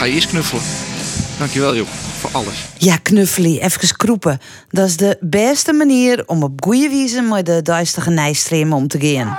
[0.00, 0.62] ga je eerst knuffelen.
[1.38, 2.68] Dankjewel Job, voor alles.
[2.78, 4.38] Ja, knuffelie, even kroepen.
[4.68, 8.98] Dat is de beste manier om op goede wijze met de duistere nijstream om te
[9.00, 9.38] gaan.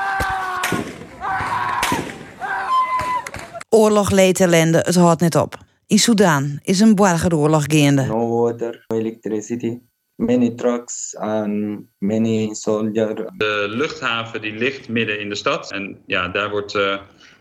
[3.69, 5.57] Oorlog, leed, ellende, het houdt net op.
[5.87, 8.05] In Sudan is een burgeroorlog gaande.
[8.05, 9.79] no water, no electricity,
[10.15, 13.21] many trucks and many soldiers.
[13.37, 15.71] De luchthaven die ligt midden in de stad.
[15.71, 16.98] En ja, daar wordt eh,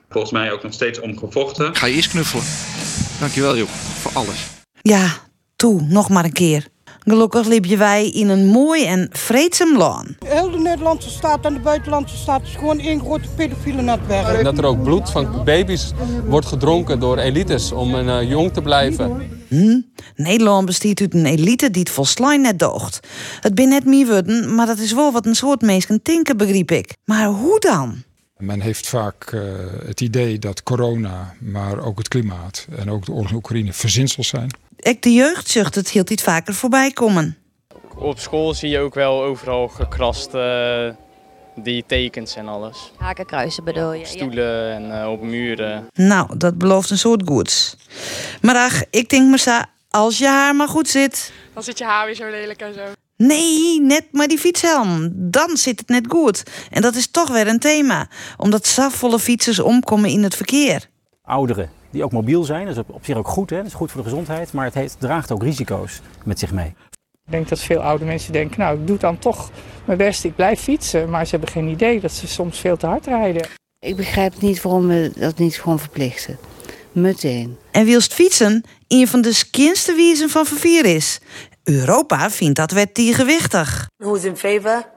[0.08, 1.76] volgens mij ook nog steeds om gevochten.
[1.76, 2.44] Ga je eerst knuffelen.
[3.20, 4.46] Dankjewel Job, voor alles.
[4.82, 5.08] Ja,
[5.56, 6.68] toe, nog maar een keer.
[6.98, 10.08] Gelukkig liep je wij in een mooi en vreedzaam land.
[10.24, 14.44] Heel de Nederlandse staat en de buitenlandse staat is gewoon één grote pedofiele netwerk.
[14.44, 15.92] Dat er ook bloed van baby's
[16.26, 19.30] wordt gedronken door elites om uh, jong te blijven.
[19.48, 19.80] Hm?
[20.16, 23.00] Nederland bestaat uit een elite die het volslijn net doogt.
[23.40, 26.70] Het bin net meer worden, maar dat is wel wat een soort mensen tinken, begreep
[26.70, 26.96] ik.
[27.04, 28.02] Maar hoe dan?
[28.40, 29.42] Men heeft vaak uh,
[29.86, 34.28] het idee dat corona, maar ook het klimaat en ook de oorlog in Oekraïne verzinsels
[34.28, 34.50] zijn.
[34.76, 37.36] Ik de jeugdzucht het hield iets vaker voorbij komen.
[37.96, 40.88] Op school zie je ook wel overal gekrast uh,
[41.56, 42.92] die tekens en alles.
[42.96, 44.06] Hakenkruisen bedoel je?
[44.06, 45.86] Stoelen en uh, op muren.
[45.94, 47.76] Nou, dat belooft een soort goeds.
[48.40, 51.32] Maar ach, ik denk maar zo, als je haar maar goed zit.
[51.54, 52.80] Dan zit je haar weer zo lelijk en zo.
[53.26, 55.10] Nee, net maar die fietshelm.
[55.14, 56.42] Dan zit het net goed.
[56.70, 58.08] En dat is toch weer een thema.
[58.36, 60.88] Omdat zafvolle fietsers omkomen in het verkeer.
[61.22, 63.50] Ouderen die ook mobiel zijn, dat is op zich ook goed.
[63.50, 63.56] Hè?
[63.56, 64.52] Dat is goed voor de gezondheid.
[64.52, 66.74] Maar het heeft, draagt ook risico's met zich mee.
[67.24, 69.50] Ik denk dat veel oude mensen denken, nou ik doe dan toch
[69.84, 71.10] mijn best, ik blijf fietsen.
[71.10, 73.46] Maar ze hebben geen idee dat ze soms veel te hard rijden.
[73.78, 76.38] Ik begrijp niet waarom we dat niet gewoon verplichten.
[76.92, 77.56] Meteen.
[77.70, 81.20] En wilst fietsen een van de skinste wiezen van vervier is.
[81.64, 83.88] Europa vindt dat wet tegenwichtig.
[83.96, 84.88] Who's in favor?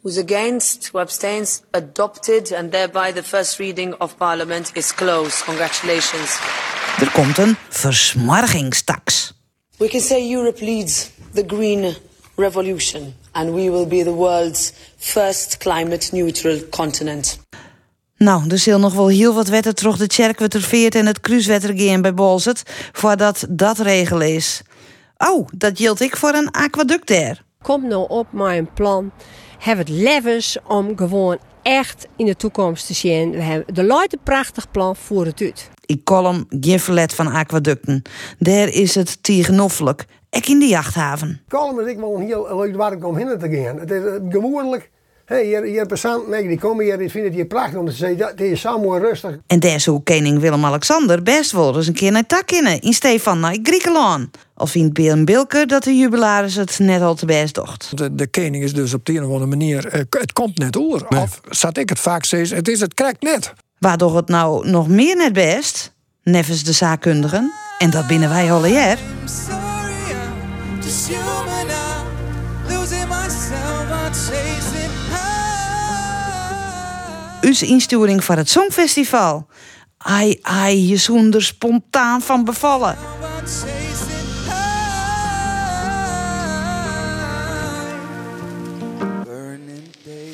[0.00, 0.88] Who's against?
[0.92, 1.62] Who abstains?
[1.70, 5.44] Adopted and thereby the first reading of Parliament is closed.
[5.44, 6.38] Congratulations.
[7.00, 9.32] Er komt een versmargingstax.
[9.76, 11.96] We can say Europe leads the green
[12.36, 17.38] revolution and we will be the world's first climate neutral continent.
[18.18, 22.02] Nou, er zal nog wel heel wat wetten terug de Tjerkwetter en het Kruiswetter gaan
[22.02, 22.62] bij Bolzet,
[22.92, 24.62] voordat dat regel is.
[25.26, 27.44] Oh, dat geldt ik voor een aquaduct daar.
[27.62, 29.12] Kom nou op met een plan.
[29.58, 33.30] Heb het levens om gewoon echt in de toekomst te zien.
[33.30, 35.70] We hebben de Leute een prachtig plan voor het uit.
[35.86, 38.02] Ik kolm geen verlet van aquaducten.
[38.38, 40.04] Daar is het tegenoffelijk.
[40.30, 41.40] Ik in de jachthaven.
[41.48, 43.78] Is ik wel een heel leuk waar ik om heen te gaan.
[43.78, 44.90] Het is gemoedelijk.
[45.28, 48.18] Hey, hier, hier passanten die komen hier, die vinden het hier prachtig om te zeggen,
[48.18, 49.38] dat is zo mooi rustig.
[49.46, 53.40] En daar zou koning Willem-Alexander best wel eens een keer naar tak in, in Stefan
[53.40, 54.36] naar Griekenland.
[54.58, 57.96] Al vindt Björn Bilker dat de jubilaris het net al te best docht.
[57.96, 60.74] De, de koning is dus op de een of andere manier, uh, het komt net.
[60.74, 61.20] Nee.
[61.22, 63.52] Of zat ik het vaak steeds, het is het krijgt net.
[63.78, 68.66] Waardoor het nou nog meer net best, nevens de zaakkundigen, en dat binnen wij al
[68.66, 68.98] jaar.
[77.40, 79.46] Uw insturing van het Songfestival.
[79.98, 82.96] Ai, ai, je zoen er spontaan van bevallen.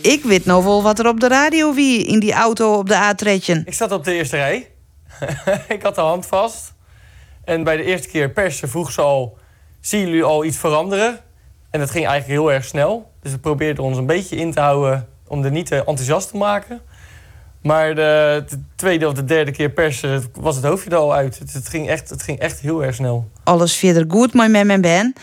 [0.04, 2.94] Ik weet nog wel wat er op de radio wie in die auto op de
[2.94, 3.62] A-tredje.
[3.64, 4.70] Ik zat op de eerste rij.
[5.68, 6.74] ik had de hand vast.
[7.44, 9.38] En bij de eerste keer persen vroeg ze al...
[9.80, 11.20] zien jullie al iets veranderen?
[11.70, 13.10] En dat ging eigenlijk heel erg snel.
[13.22, 15.08] Dus we probeerden ons een beetje in te houden...
[15.26, 16.80] om er niet te enthousiast te maken.
[17.62, 21.38] Maar de, de, tweede of de derde keer persen was het hoofdje er al uit.
[21.38, 23.30] Het, het, ging echt, het ging echt heel erg snel.
[23.44, 25.14] Alles verder goed, mooi met mijn ben.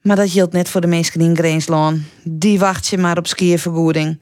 [0.00, 2.06] Maar dat geldt net voor de mensen in Greenslaan.
[2.22, 4.20] Die wacht je maar op skiervergoeding.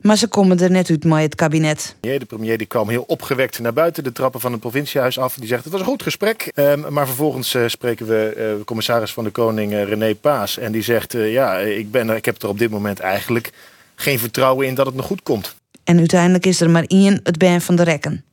[0.00, 1.96] Maar ze komen er net uit met het kabinet.
[2.00, 5.34] De premier die kwam heel opgewekt naar buiten de trappen van het provinciehuis af.
[5.34, 6.52] Die zegt het was een goed gesprek.
[6.54, 10.58] Um, maar vervolgens uh, spreken we uh, commissaris van de Koning uh, René Paas.
[10.58, 13.52] En die zegt, ja, ik, ben er, ik heb er op dit moment eigenlijk
[13.94, 15.54] geen vertrouwen in dat het nog goed komt.
[15.84, 18.24] En uiteindelijk is er maar één het ban van de rekken.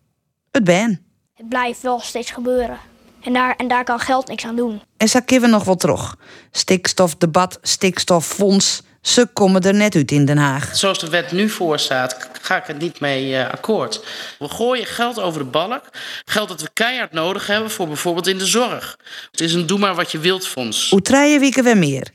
[0.52, 0.98] Het ban.
[1.34, 2.78] Het blijft wel steeds gebeuren.
[3.24, 4.82] En daar, en daar kan geld niks aan doen.
[4.98, 6.16] En zo we nog wel terug.
[6.52, 8.82] Stikstofdebat, stikstoffonds.
[9.02, 10.76] Ze komen er net uit in Den Haag.
[10.76, 14.06] Zoals de wet nu voor staat, ga ik het niet mee uh, akkoord.
[14.40, 15.84] We gooien geld over de balk.
[16.26, 18.98] Geld dat we keihard nodig hebben voor bijvoorbeeld in de zorg.
[19.32, 20.90] Het is een doe maar wat je wilt fonds.
[20.90, 22.08] Hoe treien weken we meer?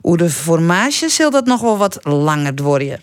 [0.00, 3.02] Hoe de formage zal dat nog wel wat langer worden.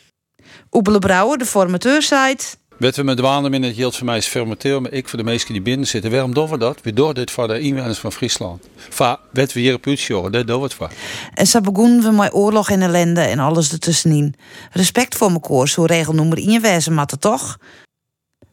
[0.71, 2.45] Oebele Brouwer, de formateur-site.
[2.77, 5.23] Wat we met dwalen in het geldt voor mij is formateur, maar ik voor de
[5.23, 6.11] mensen die binnen zitten.
[6.11, 6.81] Waarom doen we dat?
[6.81, 8.63] We doen dit voor de inwoners van Friesland.
[8.89, 10.89] Va, wat we hier op Utsjoren, dat doen we het voor.
[11.33, 14.35] En zo begonnen we met oorlog en ellende en alles ertussenin.
[14.71, 17.57] Respect voor mijn koers, zo regel nummer 1 wezen, maar toch?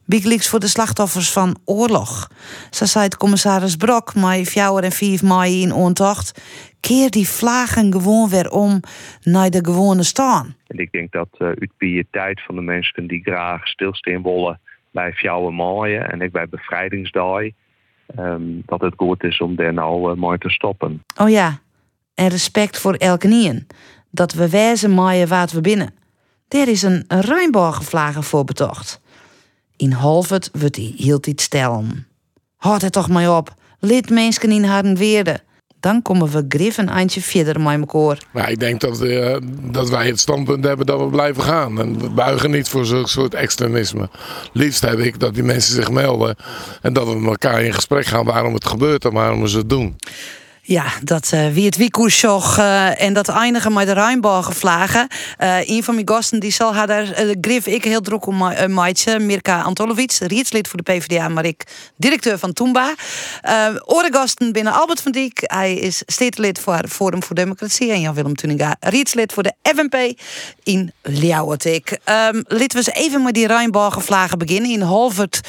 [0.04, 2.30] Wikileaks voor de slachtoffers van oorlog.
[2.70, 6.40] Zo zei het commissaris Brok, maar 4 en 5 mei in ontocht.
[6.88, 8.80] Keer die vlagen gewoon weer om
[9.22, 10.56] naar de gewone staan.
[10.66, 15.12] En ik denk dat uh, uit piëteit van de mensen die graag stilstaan willen bij
[15.12, 17.42] Fjouwe Maaien en ik bij Bevrijdingsdag,
[18.18, 21.04] um, dat het goed is om daar nou uh, mooi te stoppen.
[21.16, 21.58] Oh ja,
[22.14, 23.66] en respect voor elke nien.
[24.10, 25.94] Dat we wijzen maaien wat we binnen.
[26.48, 29.00] Er is een ruimbouwgevlagen voor betocht.
[29.76, 32.06] In Halvert wordt hij hield iets stellen.
[32.56, 33.54] Houd het toch maar op.
[33.78, 35.40] Lid mensen in haar weerde.
[35.82, 38.18] Dan komen we grif een eindje verder met elkaar.
[38.30, 41.80] Maar ik denk dat, uh, dat wij het standpunt hebben dat we blijven gaan.
[41.80, 44.08] En we buigen niet voor zo'n soort extremisme.
[44.52, 46.36] Liefst heb ik dat die mensen zich melden.
[46.82, 49.68] En dat we met elkaar in gesprek gaan waarom het gebeurt en waarom ze het
[49.68, 49.96] doen.
[50.64, 55.06] Ja, dat uh, wie het Wiekoesjoch uh, en dat eindigen met de Rijnbouw gevlagen.
[55.38, 58.66] Uh, een van mijn gasten die zal haar daar grif ik heel druk om uh,
[58.66, 61.64] maatje, Mirka Antolovic, rietslid voor de PvdA, maar ik
[61.96, 62.94] directeur van Toomba.
[63.44, 65.40] Uh, Oregasten binnen Albert van Dijk.
[65.42, 70.20] Hij is stedelid voor Forum voor Democratie en Jan-Willem Tuninga, rietslid voor de FNP
[70.62, 71.90] in Ljouwertik.
[71.90, 71.98] Um,
[72.46, 74.70] laten we eens even met die Rijnbouw gevlagen beginnen.
[74.70, 75.40] In Holvert,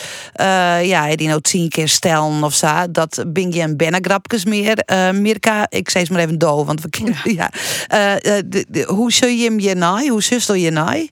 [0.82, 4.84] ja, die nou tien keer stellen of zo, dat Bingje en Bennegrapkes meer.
[5.08, 7.16] Uh, Mirka, ik zei ze maar even doof, want we kennen.
[7.24, 7.52] Ja.
[7.88, 8.20] ja.
[8.20, 10.10] De, de, hoe zul je hem je naai?
[10.10, 11.10] Hoe zustel je naai?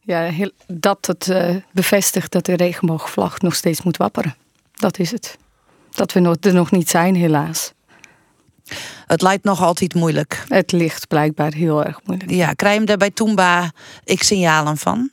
[0.00, 1.32] Ja, heel, dat het
[1.72, 4.34] bevestigt dat de regenboogvlag nog steeds moet wapperen.
[4.74, 5.36] Dat is het.
[5.90, 7.72] Dat we er nog niet zijn, helaas.
[9.06, 10.44] Het lijkt nog altijd moeilijk.
[10.48, 12.30] Het ligt blijkbaar heel erg moeilijk.
[12.30, 13.70] Ja, krijg je hem daar bij Toomba
[14.04, 15.10] ik signalen van?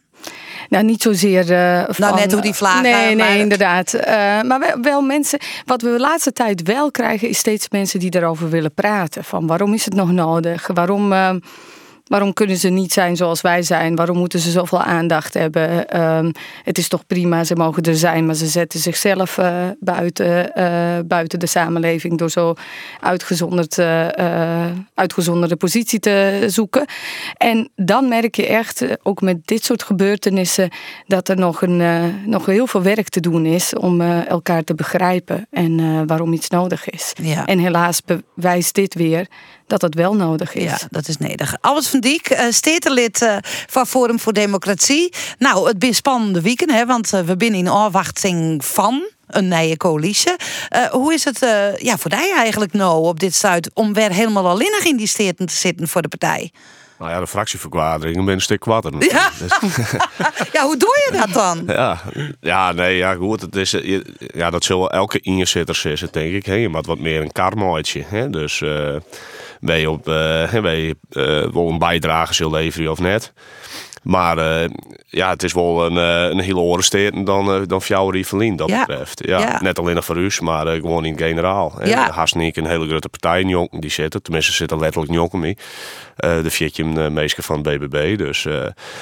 [0.69, 1.51] Nou, niet zozeer.
[1.51, 2.81] Uh, van, nou, net hoe die vlagen.
[2.81, 3.36] Nee, nee, maar...
[3.36, 3.94] inderdaad.
[3.94, 4.01] Uh,
[4.42, 5.39] maar wel, mensen.
[5.66, 9.24] Wat we de laatste tijd wel krijgen, is steeds mensen die daarover willen praten.
[9.24, 10.68] Van waarom is het nog nodig?
[10.74, 11.12] Waarom.
[11.12, 11.30] Uh,
[12.06, 13.96] Waarom kunnen ze niet zijn zoals wij zijn?
[13.96, 16.02] Waarom moeten ze zoveel aandacht hebben?
[16.02, 16.31] Um,
[16.63, 21.00] het is toch prima, ze mogen er zijn, maar ze zetten zichzelf uh, buiten, uh,
[21.06, 22.54] buiten de samenleving door zo
[23.00, 26.86] uitgezonderd, uh, uitgezonderde positie te zoeken.
[27.38, 30.69] En dan merk je echt, ook met dit soort gebeurtenissen,
[31.08, 31.81] dat er nog, een,
[32.25, 36.90] nog heel veel werk te doen is om elkaar te begrijpen en waarom iets nodig
[36.90, 37.13] is.
[37.22, 37.46] Ja.
[37.46, 38.01] En helaas
[38.36, 39.28] bewijst dit weer
[39.68, 40.63] dat het wel nodig is.
[40.63, 41.58] Ja, dat is nedig.
[41.62, 43.38] Albert van Dijk, uh, stedelid uh,
[43.68, 45.14] van Forum voor Democratie.
[45.38, 49.78] Nou, het is spannende weekend, hè, want uh, we binnen in afwachting van een nieuwe
[49.78, 50.36] coalitie.
[50.92, 51.40] hoe is het
[51.78, 55.46] ja, voor jij eigenlijk nou op dit stuit om weer helemaal alleenig in die steden
[55.46, 56.52] te zitten voor de partij?
[57.00, 58.92] Nou ja, de fractieverkwadering ben een stuk kwarter.
[59.00, 59.32] Ja.
[60.54, 61.64] ja, hoe doe je dat dan?
[61.76, 62.02] Ja,
[62.42, 63.42] ja nee, ja, goed.
[63.42, 63.76] Het is,
[64.18, 66.46] ja, dat zullen elke inzitter het, denk ik.
[66.46, 66.54] Hè.
[66.54, 68.30] Je moet wat meer een karmaatje.
[68.30, 68.96] Dus uh,
[69.80, 70.04] je op,
[70.62, 73.34] ben je, uh, wel een bijdrage zullen leveren of net.
[74.06, 74.69] Maar uh,
[75.07, 78.69] ja, het is wel een, uh, een hele orensteer dan, uh, dan Fjouwerie Verlien, dat
[78.69, 78.86] ja.
[78.86, 79.22] betreft.
[79.25, 79.62] Ja, ja.
[79.62, 81.74] Net alleen nog voor u, maar gewoon in het generaal.
[81.84, 82.12] Ja.
[82.12, 84.22] Haast niet een hele grote partij jonken die zitten.
[84.22, 85.57] Tenminste, zitten letterlijk jonken mee.
[86.16, 88.18] de meesten van het BBB.
[88.18, 88.48] Dus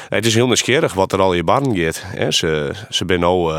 [0.09, 2.03] het is heel nieuwsgierig wat er al in barn gaat.
[2.05, 2.31] Hè.
[2.31, 3.53] Ze, ze zijn nou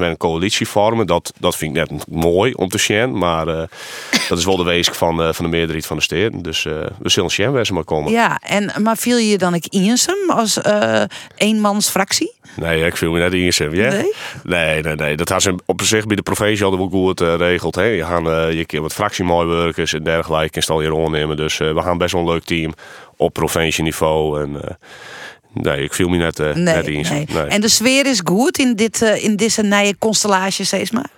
[0.00, 1.06] een coalitie vormen.
[1.06, 3.18] Dat, dat vind ik net mooi om te zien.
[3.18, 3.44] Maar
[4.28, 6.42] dat is wel de wezen van, van de meerderheid van de steden.
[6.42, 8.12] Dus we zullen zien waar ze maar komen.
[8.12, 10.89] Ja, en, maar viel je dan ik Iensem als uh,
[11.36, 12.32] eenmans fractie?
[12.56, 13.88] Nee, ik viel me net in ja?
[13.88, 14.12] Nee?
[14.44, 15.16] Nee, nee, nee.
[15.16, 17.78] Dat had ze op zich bij de provincie hadden we goed geregeld.
[17.78, 21.36] Uh, je gaan uh, je keer wat fractiemedewerkers en dergelijke en stel je ondernemen.
[21.36, 22.74] Dus uh, we gaan best wel een leuk team
[23.16, 24.42] op provincieniveau.
[24.42, 24.78] En,
[25.52, 27.06] nee, ik viel me net, nee, net in.
[27.10, 27.26] Nee.
[27.32, 27.42] Nee.
[27.42, 31.10] En de sfeer is goed in, dit, in deze nieuwe constellatie, steeds maar?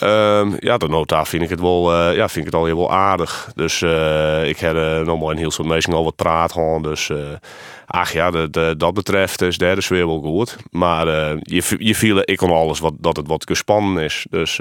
[0.00, 2.76] Um, ja, de nota vind ik het wel, uh, ja, vind ik het al heel
[2.76, 3.50] wel aardig.
[3.54, 6.82] Dus uh, ik heb uh, nog maar een heel soort mensen al wat praat gewoon.
[6.82, 7.10] Dus
[7.86, 10.56] ach ja, de, de, dat betreft is derde sfeer wel goed.
[10.70, 11.06] Maar
[11.42, 14.26] je, je viel ik kon alles wat, dat het wat gespannen is.
[14.30, 14.60] Dus,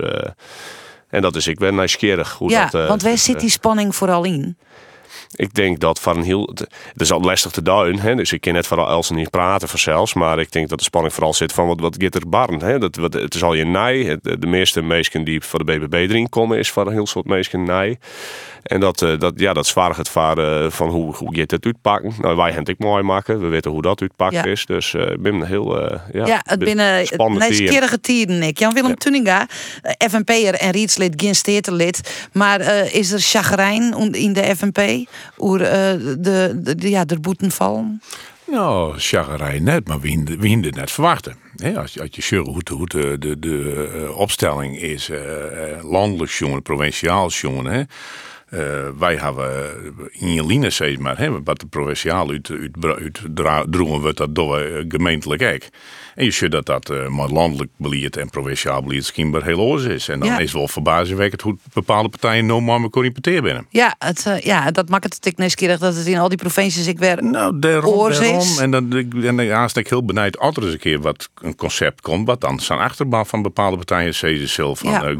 [1.09, 2.87] en dat is, ik ben nieuwsgierig hoe ja, dat...
[2.87, 4.57] want waar zit die spanning vooral in?
[5.35, 6.49] Ik denk dat van heel.
[6.93, 8.15] Het is al lastig te duiden, hè?
[8.15, 10.13] dus ik kan net van Elsen niet praten vanzelfs.
[10.13, 12.59] Maar ik denk dat de spanning vooral zit van wat, wat gaat er barn.
[12.59, 12.79] Hè?
[12.79, 14.17] Dat, wat, het is al je nij.
[14.21, 17.63] De meeste mensen die voor de BBB erin komen, is van een heel soort mensen
[17.63, 17.97] nij.
[18.63, 22.13] En dat, dat, ja, dat zwaar het varen van hoe, hoe gaat het uitpakken.
[22.19, 23.41] Nou, wij hebben het mooi maken.
[23.41, 24.43] We weten hoe dat uitpakt ja.
[24.43, 24.65] is.
[24.65, 25.91] Dus ik uh, ben heel.
[25.91, 28.59] Uh, ja, ja, het binnen nieuwsgierige tijden, ik.
[28.59, 28.95] Jan-Willem ja.
[28.95, 29.47] Tuninga,
[30.09, 32.27] FNP'er en rietslid, geen steterlid.
[32.31, 35.07] Maar uh, is er chagrijn in de FNP?
[35.37, 38.01] Oer de, de, de, ja, de boeten vallen?
[38.51, 41.35] Nou, chagrijn net, maar wie hinden het net verwachten.
[41.55, 45.19] He, als, als je ziet hoe, hoe de, de, de uh, opstelling is, uh,
[45.81, 47.87] landelijk jongen, provinciaal jongen,
[48.49, 49.69] Eh, wij hebben
[50.11, 54.17] in je line steeds maar, hè, wat de provinciaal uit, uit, uit dra- droegen wordt,
[54.17, 55.61] dat we gemeentelijk ook.
[56.19, 59.83] En je ziet dat dat eh, met landelijk beleid en provinciaal beleid schijnbaar heel oors
[59.83, 60.07] is.
[60.07, 60.37] En dan Ja.
[60.37, 63.65] is het wel verbazingwekkend hoe bepaalde partijen nou maar corrimpeteren binnen.
[63.69, 66.87] Ja, het, eh, ja, dat maakt het ik nieuwsgierig dat het in al die provincies
[66.87, 68.37] ik weer Nou, daarom, oors daarom.
[68.39, 68.57] is.
[68.57, 71.29] En dan, ik- en dan haast ik heel benijd als er eens een keer wat
[71.41, 75.03] een concept komt, wat dan zijn achterban van bepaalde partijen zeggen zelf van Ja.
[75.03, 75.15] eh,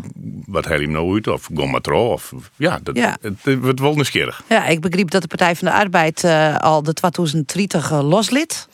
[0.46, 3.18] wat heb je nou uit of kom maar trouw of ja, dat, Ja.
[3.22, 4.44] Het, het wordt wel nieuwsgierig.
[4.50, 8.68] Ja, ik begreep dat de Partij van de Arbeid eh, al de 2030 eh, loslid.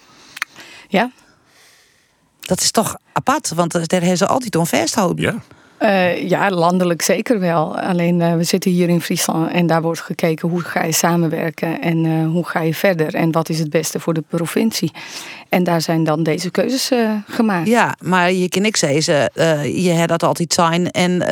[0.87, 1.11] Ja.
[2.45, 5.25] Dat is toch apart, want daar hebben ze altijd om vasthouden.
[5.25, 5.54] Ja.
[5.85, 7.79] Eh, ja, landelijk zeker wel.
[7.79, 11.81] Alleen eh, we zitten hier in Friesland en daar wordt gekeken hoe ga je samenwerken
[11.81, 14.91] en eh, hoe ga je verder en wat is het beste voor de provincie.
[15.49, 16.91] En daar zijn dan deze keuzes
[17.27, 17.67] gemaakt.
[17.67, 19.29] Ja, maar je kan niks zeggen.
[19.83, 20.91] je hebt dat altijd zijn.
[20.91, 21.23] En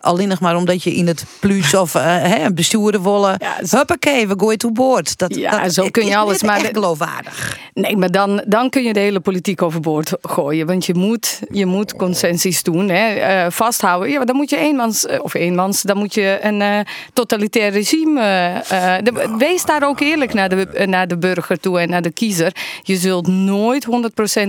[0.00, 3.40] alleen nog maar omdat je in het plus of hè, een bestuurder willen.
[3.70, 5.18] Huppakee, we gooien toe boord.
[5.18, 7.58] Dat, Ja, dat, zo kun je alles, maar echt geloofwaardig.
[7.74, 10.66] Nee, maar dan, dan kun je de hele politiek overboord gooien.
[10.66, 14.10] Want je moet, je moet consensus doen, hè, eh, vasthouden.
[14.10, 16.78] Ja, maar dan moet je eenmans, eh, of eenmans, dan moet je een eh,
[17.12, 18.20] totalitair regime.
[18.20, 22.02] eh, eh, de- wees daar ook eerlijk naar de, naar de burger toe en naar
[22.02, 22.52] de kiezer.
[22.82, 23.88] Je zult nooit 100%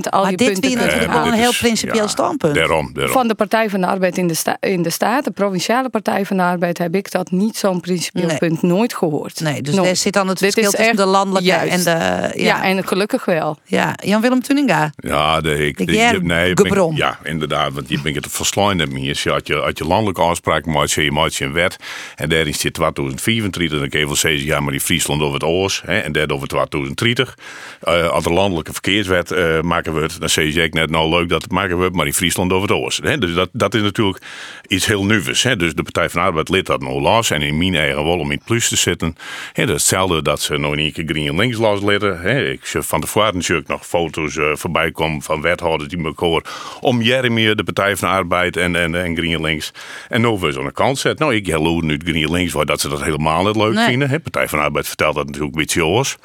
[0.09, 2.55] al Maar je dit punten vind je kunnen natuurlijk wel een heel principieel standpunt.
[2.55, 3.13] Daarom, daarom.
[3.13, 6.25] Van de Partij van de Arbeid in de, sta in de Staat, de Provinciale Partij
[6.25, 8.37] van de Arbeid, heb ik dat niet zo'n principieel Nee.
[8.37, 9.39] punt nooit gehoord.
[9.39, 9.85] Nee, dus Nooit.
[9.87, 11.71] daar zit dan het Dit verschil is tussen de echt landelijke juist.
[11.71, 12.39] en de...
[12.39, 12.45] Ja.
[12.47, 13.57] Ja, en gelukkig wel.
[13.63, 13.95] ja.
[14.03, 14.91] Jan-Willem Tuninga.
[14.95, 16.53] Ja, de, ik, De de- nee,
[16.95, 17.73] ja, inderdaad.
[17.73, 21.53] Want je bent het verslaan met Als je, als je, landelijke afspraak maakt, je een
[21.53, 21.77] wet.
[22.15, 23.79] En daarin zit 2034.
[23.79, 25.81] Dan kun je wel zeggen, ja, maar die Friesland over het oors.
[25.85, 27.37] Hè, en dat over 2030.
[27.81, 31.29] Eh, als de landelijke verkeerswet eh, maken wordt, dan zeg je ik net nou leuk
[31.29, 32.99] dat het maken wordt, maar die Friesland over het oors.
[33.03, 33.17] Hè.
[33.17, 34.23] Dus dat, dat is natuurlijk
[34.67, 35.43] iets heel nieuws.
[35.43, 35.55] Hè.
[35.55, 37.31] Dus de Partij van de Arbeid lid dat nou los.
[37.31, 39.15] En in mijn eigen wel om in het plus te zitten.
[39.53, 42.25] Hè, dat is hetzelfde dat ze nog niet Green links los litten.
[42.51, 46.43] Ik zie van tevoren ik nog foto's eh, voorbij komen van wethouders die me horen
[46.79, 49.71] om Jeremy, de Partij van de Arbeid en, en, en Green links.
[50.09, 51.19] En nou weer zo'n kant zet.
[51.19, 53.85] Nou, ik hello nu Green links, waar dat ze dat helemaal niet leuk Nee.
[53.85, 54.09] vinden.
[54.09, 54.19] Hè.
[54.19, 56.15] Partij van de Arbeid vertelt dat natuurlijk een beetje.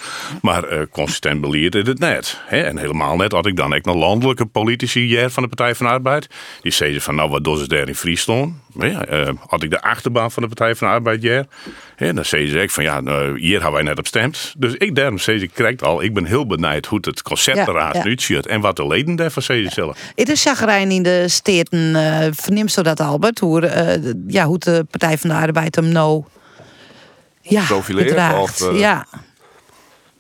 [0.43, 2.41] Maar eh, consistent beleerd is het net.
[2.49, 5.87] En helemaal net had ik dan ook nog landelijke politici hier van de Partij van
[5.87, 6.27] de Arbeid.
[6.63, 8.55] Die zeiden van nou wat doen ze daar in Friesland?
[8.81, 11.47] Ja, eh, had ik de achterbaan van de Partij van de Arbeid hier.
[11.97, 14.55] Hè, dan zeiden ze ook van ja, nou, hier hebben wij net op stemd.
[14.59, 17.67] Dus ik daarom zei ze, krijg al, ik ben heel benieuwd hoe het concept Ja,
[17.67, 18.05] eruit ja.
[18.05, 18.47] nu ziet.
[18.47, 19.99] En wat de leden daarvan zeiden zelf.
[20.15, 21.95] Het is chagrijn in de steden.
[21.97, 23.39] eh verneemt zo dat, Albert?
[23.39, 26.25] Hoe, eh, de- ja, hoe de Partij van de Arbeid hem nou...
[27.41, 29.07] Ja, Profileert, of, eh, ja.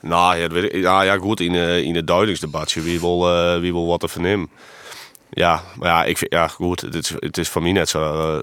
[0.00, 3.73] Nou ja, ik- ja, ja goed, in, eh, in het duidelijksdebatje wie wil, eh, wie
[3.73, 4.50] wil wat te vernemen.
[5.34, 8.40] Ja, maar ja, ik vind, ja goed, het is, het is voor mij net zo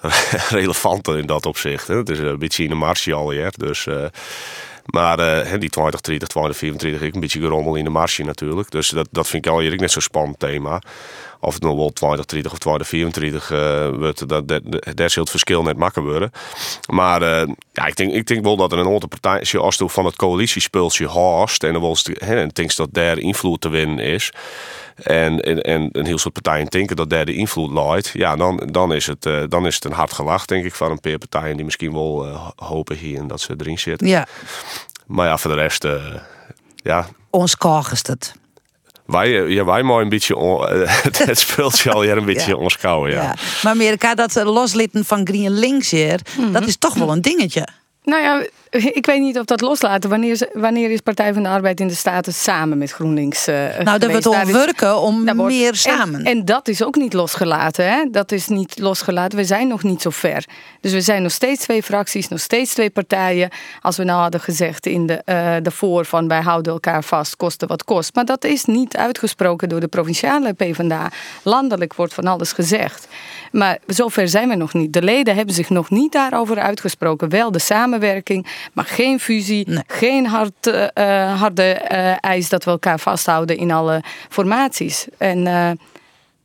[0.00, 0.12] eh,
[0.48, 1.86] relevanter in dat opzicht.
[1.86, 1.96] Hè.
[1.96, 3.86] Het is een beetje in de marge alweer, dus...
[3.86, 4.04] eh,
[4.84, 8.70] maar hè, die 2030, 2024, ik een beetje gerommel in de marge natuurlijk.
[8.70, 10.82] Dus dat, dat vind ik al net zo'n spannend thema.
[11.40, 14.62] Of het nou wel 2030 of 2024 eh wordt, dat, dat,
[14.94, 16.30] daar zal het verschil net makker worden.
[16.88, 17.22] Maar
[17.72, 21.08] ja, ik, denk, ik denk wel dat er een aantal partijen, als van het coalitiespeeltje
[21.08, 24.32] haast en dan hè, en dat daar invloed te winnen is.
[25.02, 28.10] En, en, en een heel soort partijen denken dat daar de invloed leidt.
[28.14, 30.90] Ja, dan, dan, is het, eh, dan is het een hard gelach, denk ik, van
[30.90, 34.06] een paar partijen die misschien wel eh, hopen hier en dat ze erin zitten.
[34.06, 34.26] ja,
[35.06, 36.04] Maar ja, voor de rest, eh,
[36.76, 38.34] ja, ons kogest het.
[39.06, 42.56] wij, ja, wij mogen een beetje, on- eh, het speeltje al hier een beetje Ja.
[42.56, 43.22] onschouwen, ja.
[43.22, 43.34] Ja.
[43.62, 46.52] Maar Amerika, dat loslitten van Green links hier, Mhm.
[46.52, 47.66] dat is toch wel een dingetje.
[48.04, 48.46] Nou ja,
[49.00, 50.10] ik weet niet of dat loslaten.
[50.10, 53.54] Wanneer is, wanneer is Partij van de Arbeid in de Staten samen met GroenLinks eh
[53.82, 56.20] Nou, dat we is- werken om wordt- meer samen.
[56.20, 57.84] En, en dat is ook niet losgelaten.
[57.92, 58.04] Hè?
[58.10, 59.38] Dat is niet losgelaten.
[59.38, 60.44] We zijn nog niet zo ver.
[60.80, 63.50] Dus we zijn nog steeds twee fracties, nog steeds twee partijen.
[63.80, 67.66] Als we nou hadden gezegd in de, eh daarvoor van wij houden elkaar vast, koste
[67.66, 68.14] wat kost.
[68.14, 71.10] Maar dat is niet uitgesproken door de provinciale PvdA.
[71.42, 73.08] Landelijk wordt van alles gezegd.
[73.52, 74.92] Maar zover zijn we nog niet.
[74.92, 77.28] De leden hebben zich nog niet daarover uitgesproken.
[77.28, 82.70] Wel de samenwerking, maar geen fusie, geen hard, eh, eh, harde eh, eis dat we
[82.70, 85.06] elkaar vasthouden in alle formaties.
[85.18, 85.78] En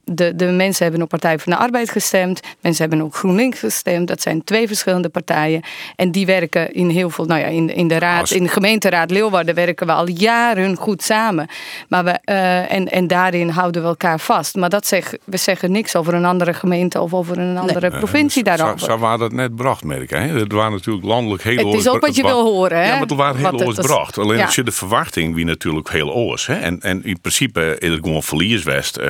[0.06, 2.40] de, de mensen hebben op Partij van de Arbeid gestemd.
[2.62, 4.08] Mensen hebben ook GroenLinks gestemd.
[4.08, 5.62] Dat zijn twee verschillende partijen.
[5.96, 9.12] En die werken in heel veel, nou ja, in, in de raad, in de gemeenteraad
[9.12, 11.48] Leeuwarden werken we al jaren goed samen.
[11.90, 14.56] Maar we, eh, en, en daarin houden we elkaar vast.
[14.56, 18.44] Maar dat zeg, we zeggen niks over een andere gemeente of over een andere provincie
[18.44, 18.80] daarover.
[18.80, 20.10] Zo, zo waren dat net bracht, merk ik.
[20.10, 20.18] Hè?
[20.18, 22.84] Het waren natuurlijk landelijk heel Het is oors- ook wat je wil horen, hè?
[22.86, 24.18] Ja, maar het waren heel oors is- bracht.
[24.18, 24.46] Alleen Ja.
[24.46, 26.48] als je de verwachting wie natuurlijk heel oors.
[26.48, 26.56] Hè?
[26.56, 28.98] En, en in principe is het gewoon verlierswest.
[28.98, 29.08] eh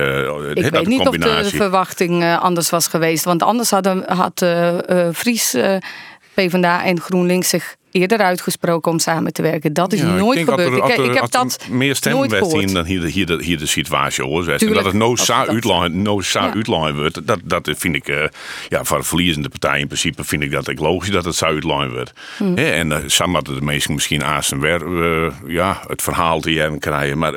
[0.88, 3.24] weet niet of de verwachting eh, anders was geweest.
[3.24, 5.76] Want anders hadden, had eh, eh, Fries eh,
[6.34, 9.72] PvdA en GroenLinks zich eerder uitgesproken om samen te werken.
[9.72, 10.68] Dat is Ja, nooit ik gebeurd.
[10.90, 13.66] er- ik, ik heb dat meer stemmen werd dan hier, de- hier, de, hier de
[13.66, 14.48] situatie hoor.
[14.48, 15.44] En Tuurlijk, dat het no sa
[15.88, 16.52] no sa Ja.
[16.54, 18.24] uitlijn wordt, dat, dat vind ik eh,
[18.68, 21.46] ja, voor de verliezende partij in principe vind ik dat ik logisch dat het sa
[21.46, 22.12] uitlijn wordt.
[22.36, 22.56] Hmm.
[22.56, 24.60] En uh, samen de mensen misschien aas en
[25.46, 27.18] ja, het verhaal te jaren krijgen.
[27.18, 27.34] Maar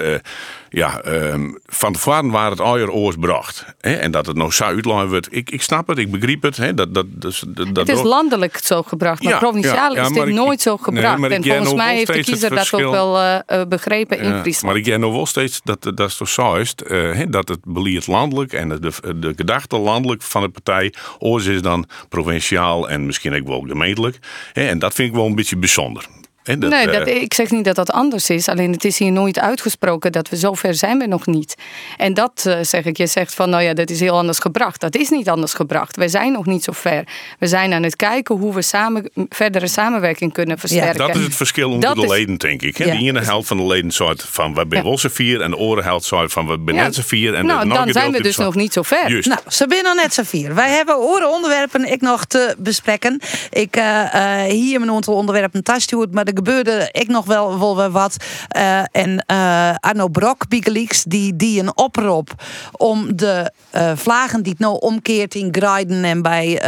[0.70, 3.66] ja, ehm, van tevoren waren het al je oors bracht.
[3.80, 6.58] Hè, en dat het nou sa uitlijn wordt, ik, ik snap het, ik begrijp het.
[6.58, 10.08] Hè, dat, dat, dat, dat, Het is landelijk zo gebracht, maar Ja, provinciaal ja, ja,
[10.08, 11.24] is dit nooit zo gebracht.
[11.24, 14.66] en volgens mij heeft de kiezer dat ook wel eh, eh, begrepen in Friesland.
[14.66, 17.48] maar ik ken nog wel steeds dat dat is toch zo is, eh, hè, dat
[17.48, 22.90] het beleid landelijk en de, de gedachte landelijk van de partij oors is dan provinciaal
[22.90, 24.20] en misschien ook wel gemeentelijk.
[24.54, 26.06] Hè, en dat vind ik wel een beetje bijzonder.
[26.50, 28.48] Hè, dat, nee, eh, dat, ik zeg niet dat dat anders is.
[28.48, 31.56] Alleen het is hier nooit uitgesproken dat we zover zijn we nog niet.
[31.98, 32.98] En dat eh, zeg ik.
[32.98, 34.82] Je zegt van nou ja, dat is heel anders gebracht.
[34.82, 35.96] Dat is niet anders gebracht.
[35.96, 37.04] We zijn nog niet zo ver.
[37.40, 40.98] We zijn aan het kijken hoe we samen, verdere samenwerking kunnen versterken.
[41.08, 42.78] dat is het verschil onder Dat de is- leden, denk ik.
[42.78, 42.86] Hè?
[42.86, 42.92] Ja.
[42.92, 45.82] De ene helft van de leden zei van we zijn z'n vier en de andere
[45.82, 46.84] helft zei van we zijn Ja.
[46.84, 47.34] net z'n vier.
[47.34, 49.10] En nou, de dan zijn we dus nog niet zo ver.
[49.10, 50.56] Nou, ze zijn nog net zo vier.
[50.56, 53.22] Wij hebben oren onderwerpen ik nog te bespreken.
[53.50, 57.90] Ik eh, eh, hier mijn aantal onderwerpen tastjoerd, maar er gebeurde ik nog wel, wel
[57.90, 58.16] wat.
[58.48, 64.52] Eh, en eh, Arno Brok, Wikileaks, die, die een oproep om de eh, vlagen die
[64.52, 66.62] het nou omkeert in Grijden en bij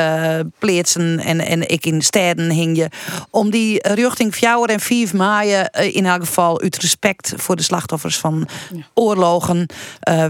[0.60, 2.90] Pleetsen en, en ik in steden hing je,
[3.30, 8.18] om die richting 4 en 5 maaien in elk geval uit respect voor de slachtoffers
[8.18, 8.48] van
[8.94, 9.66] oorlogen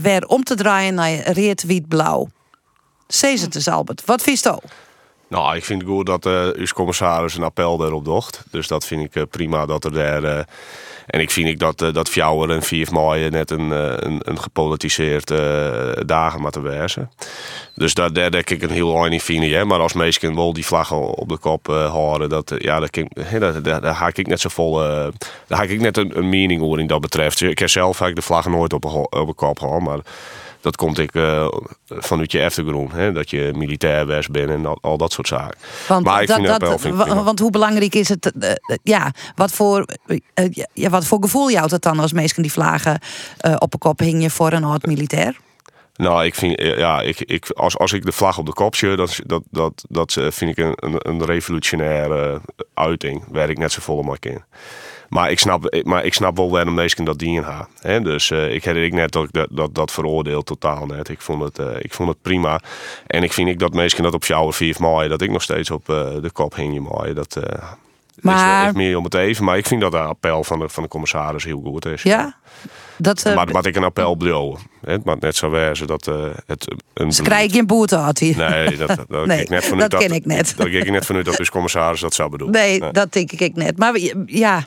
[0.02, 2.30] weer om te draaien naar reet, wit, blauw.
[3.08, 4.62] Cezar dus Albert, wat vies je?
[5.32, 8.44] Nou, ik vind het goed dat de uh, commissaris een appel daarop docht.
[8.52, 10.24] Dus dat vind ik eh, prima dat er daar.
[10.24, 10.44] eh,
[11.08, 14.20] en ik vind ik dat, eh, dat Fjouwer en 4 mei net een, eh, een,
[14.24, 15.38] een gepolitiseerd eh,
[16.06, 17.12] dagen wezen.
[17.76, 19.54] Dus daar, daar denk ik een heel vind.
[19.54, 19.66] Hè?
[19.66, 22.94] Maar als mensen wel die vlaggen op de kop eh, houden, dat, eh, ja, dat,
[23.40, 24.84] dat, daar, haak ik net zo vol.
[24.84, 25.08] eh,
[25.48, 27.42] daar haak ik net een, een mening over in dat betreft.
[27.42, 30.00] Ik heb zelf ik de vlaggen nooit op, op de kop gehad, maar
[30.62, 31.48] dat komt ik eh,
[31.88, 32.92] vanuit je achtergrond.
[32.92, 33.12] Hè?
[33.12, 35.58] Dat je militair was bent en al, al dat soort zaken.
[35.88, 38.32] Want, maar ik dat, vind dat, vind ik want hoe belangrijk is het?
[38.32, 39.86] eh, eh, ja, wat voor,
[40.74, 43.00] ja, wat voor gevoel jouwt het dan als mensen die vlagen
[43.58, 45.40] op een kop hing je voor een oud militair?
[45.96, 48.96] Nou, ik vind, ja, ik, ik, als, als ik de vlag op de kop zie,
[48.96, 52.42] dat, dat, dat, dat vind ik een, een, een revolutionaire
[52.74, 54.44] uiting, waar ik net zo vol om in.
[55.12, 57.68] Maar ik snap, maar ik snap wel waarom mensen dat dienen gaan.
[57.80, 58.02] Hè?
[58.02, 61.10] Dus eh, ik had ik net dat, dat, dat, dat veroordeeld totaal net.
[61.10, 62.60] Ik vond, het, eh, ik vond het prima.
[63.08, 65.72] En ik vind ik dat mensen dat op jouw 4 mei, dat ik nog steeds
[65.72, 67.14] op eh, de kop hing je mooi.
[67.14, 67.40] Dat
[68.22, 69.44] Maar- is, meer om het even.
[69.46, 72.04] Maar ik vind dat de appel van de, van de commissaris heel goed is.
[72.04, 72.36] Ja?
[72.98, 74.58] Dat, maar wat ik een appel bedoel.
[74.86, 78.34] Het moet net zo wezen dat eh, het een ze krijgen geen boete had hij.
[78.38, 80.54] Nee, dat, dat, dat, Nee, ik net vanuit dat ken ik net.
[80.58, 82.62] Dat ging ik net vanuit dat de commissaris dat zou bedoelen.
[82.62, 83.78] Nee, dat denk ik net.
[83.78, 84.66] Maar ja,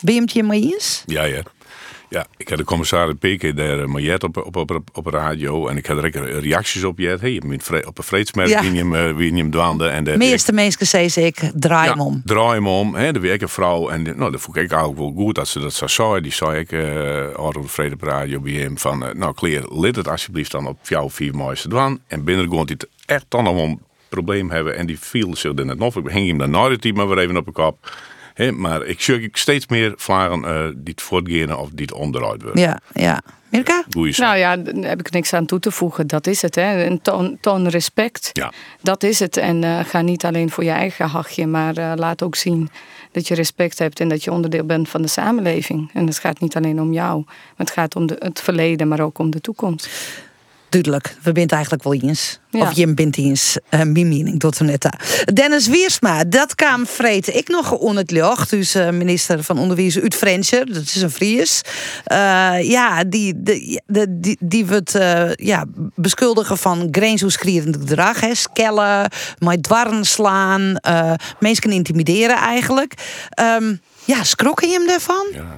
[0.00, 1.02] ben je het je mee eens?
[1.06, 1.42] Ja, ja.
[2.08, 5.76] Ja, ik had de commissaris Peke daar uh, Mariette op, op, op, op radio en
[5.76, 6.98] ik had er reacties op.
[6.98, 7.20] Jet.
[7.20, 9.96] Hey, je bent vre- op een vreedsmerk wie je hem, eh.
[9.96, 12.22] En dat- meeste mensen zeggen ik, draai hem om.
[12.24, 13.88] Draai hem om, hè, de werk een vrouw.
[13.88, 16.20] En nou, dat vond ik eigenlijk wel goed dat ze dat zo zei.
[16.20, 19.64] Die zei ik, uh, op de Vrede op radio bij hem van, eh, nou Kleer,
[19.72, 22.00] lid het alsjeblieft dan op jouw vier mooiste dwan.
[22.06, 24.76] En binnen gewoon die het echt dan een probleem hebben.
[24.76, 25.96] En die viel zich er net nog.
[25.96, 27.90] Ik hing hem dan nooit die maar weer even op de kop.
[28.36, 31.94] Hè, maar ik zie ik steeds meer vlagen eh, die het voortgaan of die het
[31.94, 32.62] onderuit worden.
[32.62, 33.22] Ja, ja.
[33.48, 33.84] Mirka?
[34.16, 36.06] Nou ja, daar heb ik niks aan toe te voegen.
[36.06, 36.54] Dat is het.
[36.54, 36.84] Hè.
[36.84, 38.30] Een toon, toon respect.
[38.32, 38.52] Ja.
[38.80, 39.36] Dat is het.
[39.36, 42.70] En eh, ga niet alleen voor je eigen hachje, maar eh, laat ook zien
[43.12, 45.90] dat je respect hebt en dat je onderdeel bent van de samenleving.
[45.92, 47.22] En het gaat niet alleen om jou.
[47.24, 49.88] Maar het gaat om de, het verleden, maar ook om de toekomst.
[50.68, 52.40] Duidelijk, we bent eigenlijk wel eens.
[52.50, 52.60] Ja.
[52.60, 55.24] Of je bent eens, uh, mijn mening tot net daar.
[55.32, 58.50] Dennis Wiersma, dat kwam vreten ik nog on het lucht.
[58.50, 60.14] Dus uh, minister van Onderwijs uit
[60.50, 61.60] dat is een Fries.
[62.12, 68.20] Uh, ja, die, die, die, die, die wordt uh, ja, beschuldigen van grensoverschrijdend gedrag.
[68.20, 68.34] Hè.
[68.34, 72.94] Skellen, met dwarren slaan, uh, mensen intimideren eigenlijk.
[73.40, 75.26] Um, ja, schrokken je hem daarvan?
[75.32, 75.56] Ja,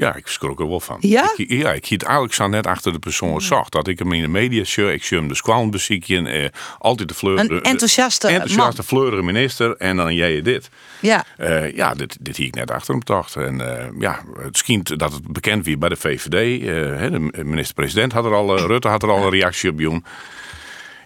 [0.00, 0.96] ja, ik schrok er wel van.
[1.00, 1.32] Ja?
[1.36, 3.68] Ik, ja, ik hield eigenlijk net achter de persoon zag.
[3.68, 4.92] Dat ik hem in de media zie.
[4.92, 6.28] Ik zie hem de squalm beziekje.
[6.28, 7.38] Eh, altijd de fleur.
[7.38, 8.84] Een enthousiaste, enthousiaste man.
[8.84, 9.76] fleurige minister.
[9.76, 10.70] En dan jij dit.
[11.00, 11.24] Ja.
[11.38, 13.36] Uh, ja, dit, dit hier ik net achter hem dacht.
[13.36, 16.62] En uh, ja, het schijnt dat het bekend wie bij de VVD.
[16.62, 20.04] Uh, de minister-president had er al, Rutte had er al een reactie op Jong.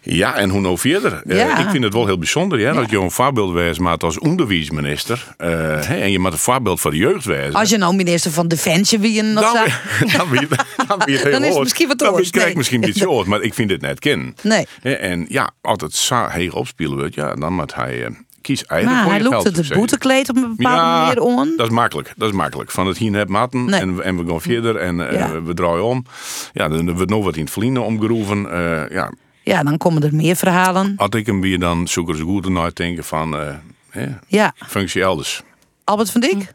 [0.04, 1.22] Ja, en hoe nou verder?
[1.26, 1.58] Ja.
[1.58, 2.80] Uh, ik vind het wel heel bijzonder ja, ja.
[2.80, 5.34] dat je een voorbeeld wees maakt als onderwijsminister.
[5.38, 5.48] Uh,
[5.80, 7.52] hè, en je moet een voorbeeld voor de jeugd wezen.
[7.52, 9.42] Als je nou minister van Defensie wie een dan,
[10.16, 10.48] dan, ben je,
[10.88, 12.56] dan, ben je heel dan is het misschien wat Dan oors, krijg nee.
[12.56, 14.34] misschien beetje oud, maar ik vind dit net kennen.
[14.42, 14.66] Nee.
[14.82, 18.06] En ja, als het zo heeg opspelen wordt, ja, dan moet hij uh,
[18.44, 19.68] kies eigenlijk voor hij je lookte geld.
[19.68, 21.54] de boetekleed op een bepaalde manier on.
[21.56, 22.12] Dat is makkelijk.
[22.16, 22.70] Dat is makkelijk.
[22.70, 23.80] Van het hier net matten Nee.
[23.80, 26.04] en, en we gaan verder en eh, we draaien om.
[26.52, 28.50] Ja, dan wordt nog wat in het verliezen omgeroepen.
[28.50, 29.12] Eh, ja,
[29.44, 30.94] Ja, dan komen er meer verhalen.
[30.96, 33.54] had ik hem weer dan zoeken ze goed naar denken van eh,
[33.90, 35.42] hè, Ja, functie elders.
[35.84, 36.54] Albert van Dijk?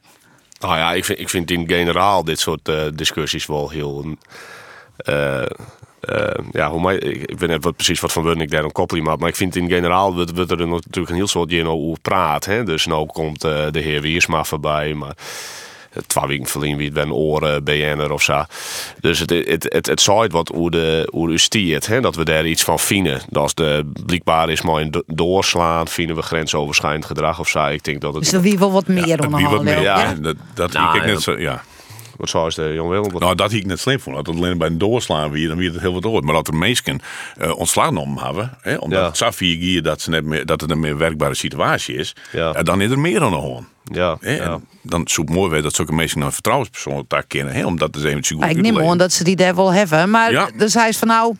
[0.60, 4.16] Nou ja, ik vind, ik vind in generaal dit soort eh, discussies wel heel.
[6.00, 8.64] eh, ja, hoe mij, ik, ik weet niet wat, precies wat van Wurn ik daar
[8.64, 9.20] een koppeling maak.
[9.20, 12.46] Maar ik vind in generaal wordt, wordt er natuurlijk een heel soort dingen over praat.
[12.46, 12.64] Hè?
[12.64, 14.94] Dus nou komt eh, de heer Wiersma voorbij.
[14.94, 15.14] Maar
[16.08, 18.44] twee weken verliezen wie het ben oren BN'er of zo.
[19.00, 22.02] Dus het, het, het, het zaait wat hoe de, hoe de stiert, hè?
[22.02, 23.22] dat we daar iets van vinden.
[23.30, 27.66] Dat als de blijkbaar is maar doorslaan, vinden we grensoverschrijdend gedrag of zo.
[27.66, 28.24] Ik denk dat het.
[28.24, 29.08] Dus er wie wel wat meer
[29.82, 30.00] Ja.
[30.00, 31.20] ja, dat, dat Nou, ik net ja.
[31.20, 31.64] zo, ja.
[32.20, 33.12] Wat zou is de jong Willem?
[33.12, 34.16] Wat- Nou, dat ik net slim vond.
[34.16, 36.24] Dat het alleen bij een doorslaan weer, dan weer het heel wat ooit.
[36.24, 37.00] Maar dat er mensen
[37.38, 39.06] eh ontslag om hebben, hè, omdat Ja.
[39.06, 42.16] het zo vier keer dat, ze net meer, dat het een meer werkbare situatie is,
[42.32, 42.54] Ja.
[42.54, 43.68] eh, dan is er meer dan een hoorn.
[43.84, 44.42] Ja, Hè, ja.
[44.42, 48.04] en Dan zoek mooi weer dat zulke mensen een vertrouwenspersoon daar kennen, hè, omdat het
[48.04, 50.10] even goed Maar ik neem aan dat ze die daar wel hebben.
[50.10, 50.50] Maar Ja.
[50.58, 51.36] dus hij is van nou,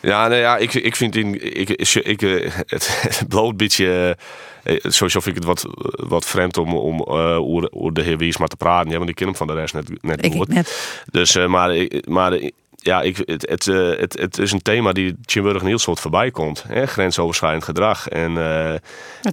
[0.00, 1.56] Ja, nee, ja ik, ik vind in.
[1.60, 4.16] Ik, ik, eh, het, het bloot beetje.
[4.62, 5.66] eh, Sowieso vind ik het wat,
[6.08, 8.90] wat vreemd om, om eh, over, de heer Wiesma te praten.
[8.90, 10.48] Ja, want ik ken hem van de rest net, net ik, goed.
[10.48, 10.96] net.
[11.10, 12.50] Dus, eh, maar, maar eh,
[12.88, 16.00] ja, ik, het, het, eh, het, het is een thema die Tjimburg een heel soort
[16.00, 16.64] voorbij komt.
[16.68, 16.86] Hè?
[16.86, 18.08] Grensoverschrijdend gedrag.
[18.08, 18.70] En, eh,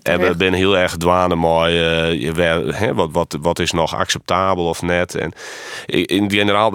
[0.01, 4.81] en we zijn heel erg dwanen maar eh, wat, wat, wat is nog acceptabel of
[4.81, 5.15] net.
[5.15, 5.31] En
[5.85, 6.71] in generaal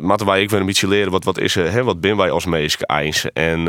[0.00, 2.30] moeten wij ik weer een beetje leren wat, wat is er, hè, wat ben wij
[2.30, 3.32] als meeske eins.
[3.32, 3.68] En,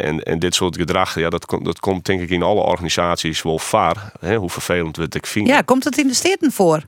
[0.00, 3.42] en, en dit soort gedrag, ja, dat, komt- dat komt denk ik in alle organisaties
[3.42, 4.12] wel vaar.
[4.20, 5.54] Hè, hoe vervelend we het ik vinden.
[5.54, 6.82] Ja, komt het in de steden voor?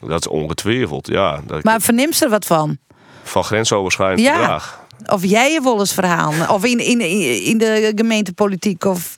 [0.00, 1.40] Dat is ongetwijfeld, ja.
[1.46, 2.78] Dat, Maar verneemt ze er wat van?
[3.22, 4.34] Van grensoverschrijdend Ja.
[4.40, 4.78] gedrag.
[5.06, 6.32] Of jij je wel eens verhaal?
[6.48, 7.00] Of in, in,
[7.44, 8.84] in, de gemeentepolitiek?
[8.84, 9.16] Of...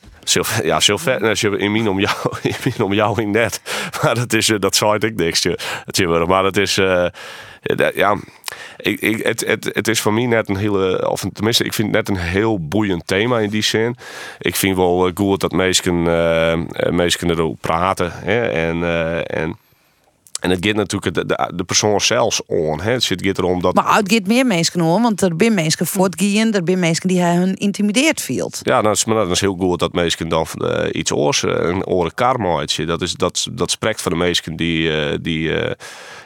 [0.62, 3.60] Ja, sil- in min om jou, in min om jou in net.
[4.02, 5.42] Maar dat is, eh, dat zei ik niks.
[5.42, 7.06] je- Het is maar dat is, eh,
[7.62, 8.16] dat- ja,
[8.76, 11.94] ik, ik, het, het, het is voor mij net een hele, of tenminste, ik vind
[11.94, 13.96] het net een heel boeiend thema in die zin.
[14.38, 16.58] Ik vind wel eh, goed dat mensen, eh, eh,
[16.90, 18.12] mensen erover praten.
[18.14, 19.56] Hè, en, eh, en,
[20.42, 22.80] en het gaat natuurlijk de, de, de persoon zelfs on.
[22.80, 22.92] Hè.
[22.92, 23.74] Het gaat erom dat.
[23.74, 27.20] Maar het gaat meer mensen hoor, want er zijn mensen voortgaan, er zijn mensen die
[27.20, 28.50] hij hun intimideerd viel.
[28.62, 31.52] Ja, dat is, maar dat is heel goed dat mensen dan eh, iets oors, eh,
[31.52, 32.86] een oren karmaatje.
[32.86, 35.74] Dat, is, dat, dat spreekt van de mensen die, eh, die, eh,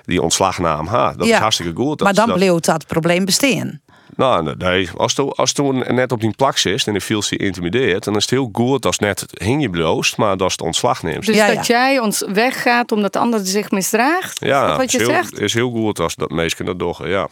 [0.04, 1.12] die ontslagnaam ha.
[1.12, 1.98] Dat is hartstikke goed.
[1.98, 3.80] Dat, maar dan dat, bleef dat probleem bestaan.
[4.16, 4.88] Nou, nee.
[4.96, 8.16] Als toen, als toen net op die plak zit en de viel je intimideert, dan
[8.16, 11.26] is het heel goed als net hing je bloost, maar als het ontslag neemt.
[11.26, 14.42] Dus dat jij ons weggaat omdat de ander zich misdraagt?
[14.42, 15.40] Is ja, dat wat je is heel, zegt?
[15.40, 16.94] is heel goed als dat mensen dat doen.
[16.98, 17.28] Ja.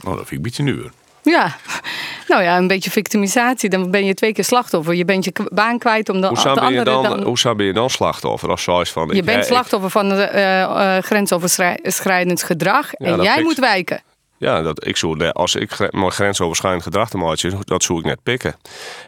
[0.00, 0.90] Nou, dat vind ik een beetje nu.
[1.22, 1.56] Ja.
[2.28, 3.70] Nou ja, een beetje victimisatie.
[3.70, 4.94] Dan ben je twee keer slachtoffer.
[4.94, 7.22] Je bent je baan kwijt om de, Hoe de zou andere dan, dan...
[7.22, 9.08] hoe zou ben je dan slachtoffer als zoiets van?
[9.08, 12.90] Je ik- bent ik- slachtoffer van eh, eh, grensoverschrijdend gedrag.
[12.96, 14.02] Ja, en jij moet wijken.
[14.38, 18.22] Ja, dat, ik zou, als ik mijn grensoverschrijdend gedrag te maken, dat zou ik net
[18.22, 18.54] pikken.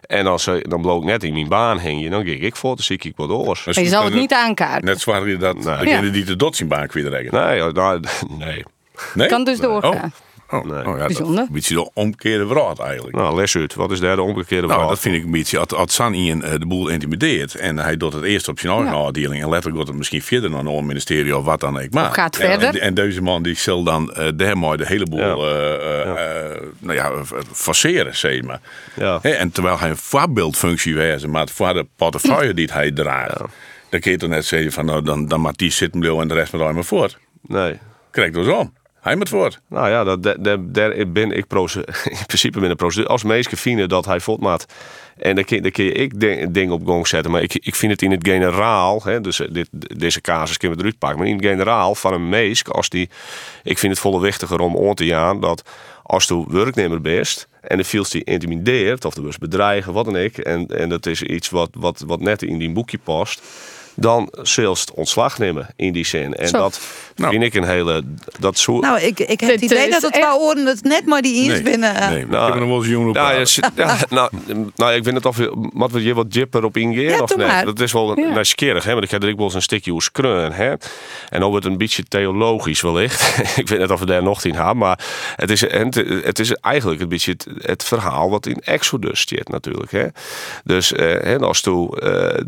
[0.00, 2.84] En als ze dan bloot net in mijn baan hing, dan ging ik voor, dan
[2.84, 3.44] zie ik wat door.
[3.64, 4.84] Maar je zal het niet aankaarten.
[4.84, 7.46] Net zwaar je dat degene die de dots in baan rekenen.
[7.46, 8.64] Nee, nou, nee.
[9.14, 9.28] Nee?
[9.28, 9.94] Kan dus doorgaan.
[9.94, 11.42] Oh, oh, oh ja, Bijzonder.
[11.42, 13.16] een beetje de omgekeerde verhaal eigenlijk.
[13.16, 13.74] Nou, les uit.
[13.74, 14.88] Wat is daar de omgekeerde Nou, verhaal?
[14.88, 15.59] dat vind ik een beetje.
[15.59, 18.72] Als, als San Ian eh, de boel intimideert en hij doet het eerst op zijn
[18.72, 18.98] eigen Ja.
[18.98, 21.90] afdeling en letterlijk wordt het misschien verder naar een ministerie of wat dan ook.
[21.90, 22.68] Maar gaat En- verder.
[22.68, 26.94] En, en deze man die zal dan uh, daarmee de hele boel eh, eh, nou
[26.96, 27.11] ja,
[27.52, 28.61] faceren, zeg maar.
[28.94, 29.18] Ja.
[29.22, 33.40] En terwijl hij een voorbeeldfunctie wezen, maar voor de portefeuille die hij draagt,
[33.88, 36.28] dan kun je toch net zeggen van nou dan, dan moet die zitten blijven en
[36.28, 37.18] de rest moet hij maar voort.
[37.46, 37.78] Nee.
[38.11, 38.72] Krijg dus om.
[39.06, 39.60] Hij moet voort.
[39.68, 40.22] Nou ja, dat,
[40.74, 41.46] daar ben ik
[42.20, 43.08] in principe binnen procedure.
[43.08, 44.66] Als mensen vinden dat hij volmaat.
[45.16, 46.20] En dan kun, dan je ik
[46.54, 47.30] ding- op gang zetten.
[47.32, 49.00] Maar ik, ik vind het in het generaal.
[49.04, 49.68] Hè, dus eh, dit,
[50.00, 51.18] deze casus kunnen we eruit pakken.
[51.18, 52.68] Maar in het generaal van een meesk.
[52.68, 53.08] Als die,
[53.62, 55.40] ik vind het volle wichtiger om aan te gaan.
[55.40, 55.62] Dat
[56.02, 57.48] als je werknemer bent.
[57.60, 59.04] En de fields die intimideert.
[59.04, 59.92] Of de bus bedreigen.
[59.92, 60.38] Wat dan ik.
[60.38, 63.42] En, en dat is iets wat, wat, wat net in die boekje past.
[63.98, 66.35] Dan zult het ontslag nemen in die zin.
[66.35, 66.59] En Zo.
[66.59, 66.80] dat
[67.16, 68.02] vind ik een hele.
[68.38, 68.82] Dat soort.
[68.82, 71.50] Nou, ik, ik heb het idee dat het echt- wel oren het net maar die
[71.50, 71.94] eens binnen.
[71.94, 74.30] eh, Nee, maar ik heb nog wel eens op Nou, ja, nou,
[74.76, 77.46] nou, ik weet niet of je, wat je wat jipper op Ja, of nee.
[77.46, 77.64] maar.
[77.64, 78.28] Dat is wel Ja.
[78.35, 78.92] nieuwsgierig, hè?
[78.92, 80.74] Want ik heb er ook wel eens een stukje hoe skreun, hè?
[81.28, 83.38] En ook het een beetje theologisch wellicht.
[83.59, 84.98] ik weet niet of we daar nog in hebben, maar
[85.37, 89.48] het is, het, het is eigenlijk een beetje het, het verhaal wat in Exodus zit
[89.48, 90.06] natuurlijk, hè?
[90.64, 92.40] Dus, eh, hè, als toen, eh,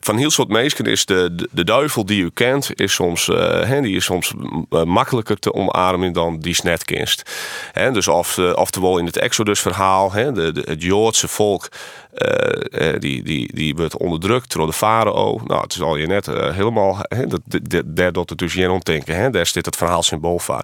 [0.00, 3.80] van heel soort mensen is de, de, duivel die u kent, is soms, eh, hè,
[3.80, 4.32] die is soms
[4.70, 7.30] eh, makkelijker te omarmen dan die snetkinst.
[7.92, 11.68] Dus of, eh, oftewel in het Exodus-verhaal, hè, de, de, het Joodse volk,
[12.18, 15.40] eh, eh, die, die, die wordt onderdrukt door de farao.
[15.44, 18.70] Nou, het is al je net eh, helemaal, dat, dat- daar doet het dus geen
[18.70, 19.32] ontdenken.
[19.32, 20.62] Daar zit het verhaal symbool van.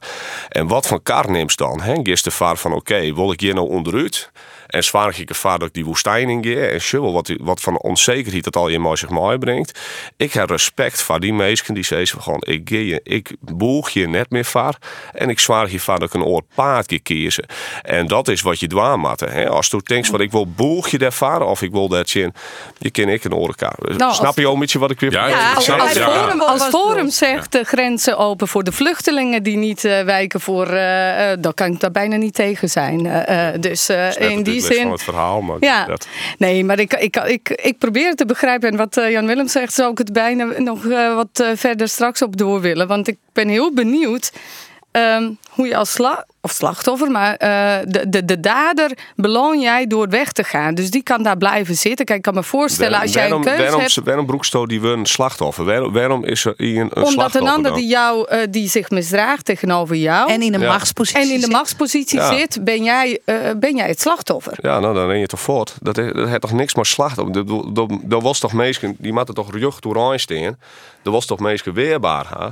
[0.48, 1.80] En wat van kar neemt dan?
[1.80, 4.30] Hè, Gist de vaar van, oké, wil ik hier nou onderuit?
[4.66, 6.60] En zwaar ik ervaar dat ik die woestijn in ga.
[6.60, 9.80] En sure, wat, wat van onzekerheid dat al je maar zich brengt.
[10.16, 14.30] Ik heb respect voor die mensen die zeggen gewoon, ik, je, ik boeg je net
[14.30, 14.76] meer vaar.
[15.12, 16.42] En ik zwaar je vaar dat ik een oor
[17.02, 17.46] kiezen.
[17.82, 18.68] En dat is wat je.
[19.18, 19.48] Hè?
[19.48, 22.30] Als je denkt van ik wil boeg je daar varen of ik wil dat je
[22.78, 23.74] je ken ik een oorkaar.
[23.78, 25.80] Nou, Snap als- je ook een beetje wat ik weer Ja, als, snap.
[25.80, 30.66] Forum, als Forum zegt de grenzen open voor de vluchtelingen die niet eh, wijken voor,
[30.66, 33.06] eh, eh, dan kan ik daar bijna niet tegen zijn.
[33.06, 34.90] Eh, eh, dus eh, Snap in die van zin.
[34.90, 36.06] het verhaal, maar Ja, dat,
[36.38, 38.68] nee, maar ik, ik, ik, ik probeer het te begrijpen.
[38.70, 41.88] En wat eh, Jan Willem zegt, zou ik het bijna nog eh, wat eh, verder
[41.88, 42.86] straks op door willen.
[42.86, 44.32] Want ik ben heel benieuwd
[44.94, 49.86] ehm, hoe je als sla of slachtoffer, maar eh, de, de, de dader beloon jij
[49.86, 50.74] door weg te gaan.
[50.74, 52.04] Dus die kan daar blijven zitten.
[52.04, 54.00] Kijk, ik kan me voorstellen als jij een waarom, keuze waarom, hebt.
[54.04, 55.64] waarom broeksto die we een slachtoffer?
[55.64, 57.80] Waarom, waarom is er een, een Omdat slachtoffer een ander dan?
[57.80, 60.30] die jou eh, die zich misdraagt tegenover jou.
[60.32, 60.66] En in een Ja.
[60.68, 62.36] machtspositie En in de machtspositie Ja.
[62.36, 64.58] zit, ben jij, eh, ben jij het slachtoffer.
[64.62, 65.74] Ja, nou dan ren je toch voort.
[65.82, 67.32] Dat, is- dat heeft toch niks maar slachtoffer.
[67.46, 70.56] Dat- dat- was toch mensen, die moeten toch rug door aanstaan.
[71.02, 72.26] Dat was toch mensen weerbaar.
[72.38, 72.46] Hè?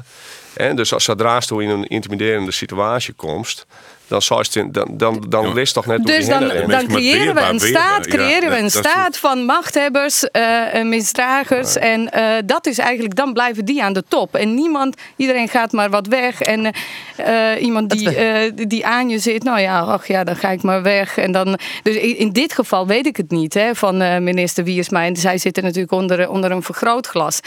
[0.55, 3.67] En dus als zodra je in een intimiderende situatie komt,
[4.07, 6.49] dan, zou je dan, dan, dan leest toch net hoe Dus dan,
[6.87, 11.77] creëren we een staat, creëren we een staat van machthebbers, eh, en misdragers.
[11.77, 14.35] En eh, dat is eigenlijk, dan blijven die aan de top.
[14.35, 16.41] En niemand, iedereen gaat maar wat weg.
[16.41, 16.73] En
[17.17, 20.63] eh, iemand die, eh, die aan je zit, nou ja, ach ja, dan ga ik
[20.63, 21.19] maar weg.
[21.19, 24.65] En dan, dus in, in dit geval weet ik het niet hè, van eh, minister
[24.65, 25.05] Wiersma.
[25.05, 27.41] En zij zitten natuurlijk onder, onder een vergrootglas.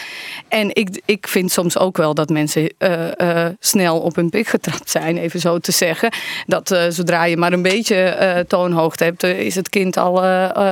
[0.47, 4.47] En ik, ik vind soms ook wel dat mensen eh, eh, snel op hun pik
[4.47, 6.11] getrapt zijn, even zo te zeggen.
[6.45, 10.13] Dat eh, zodra je maar een beetje eh, toonhoogte hebt, eh, is het kind al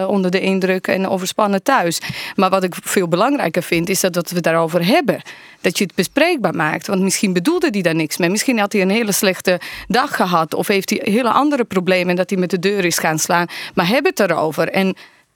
[0.08, 2.00] onder de indruk en overspannen thuis.
[2.36, 5.22] Maar wat ik veel belangrijker vind, is dat, dat we daarover hebben.
[5.62, 6.88] Dat je het bespreekbaar maakt.
[6.88, 8.30] Want misschien bedoelde hij daar niks mee.
[8.30, 10.54] Misschien had hij een hele slechte dag gehad.
[10.54, 13.48] Of heeft hij hele andere problemen en dat hij met de deur is gaan slaan.
[13.74, 14.70] Maar heb het erover.
[14.70, 14.96] En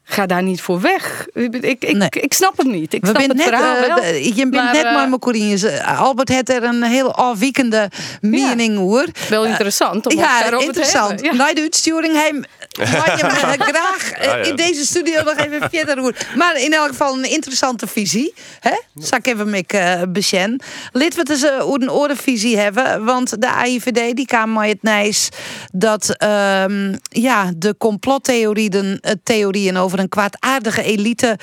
[0.10, 1.26] ga daar niet voor weg.
[1.34, 2.93] Ik, ik, ik, ik snap het niet.
[2.93, 4.13] Ik We snap het net, verhaal eh, wel.
[4.13, 5.82] je bent maar, net eh, maar Corines.
[5.82, 7.89] Albert had er een heel afwijkende
[8.22, 9.06] mening hoor.
[9.30, 11.22] Wel interessant om ja, daarover te interessant.
[11.22, 11.34] ja.
[11.34, 12.43] Na de uitsturing hem
[12.80, 14.43] eh, graag eh, Ja, ja.
[14.43, 16.13] in deze studio nog even verder hoor.
[16.36, 18.34] Maar in elk geval een interessante visie.
[18.60, 18.80] Hè?
[18.96, 20.62] Zal ik even met uh, Bechen.
[20.91, 23.06] Lid we dus uh, een orenvisie hebben.
[23.06, 25.30] Want de AIVD die kwam maar het nijs
[25.72, 31.38] dat ehm, ja, de complottheorieën uh, theorieën over een kwaadaardige elite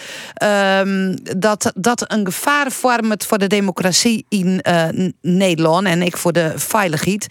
[0.80, 6.32] um, dat, dat een gevaar vormt voor de democratie in uh, Nederland en ik voor
[6.32, 7.26] de veiligheid.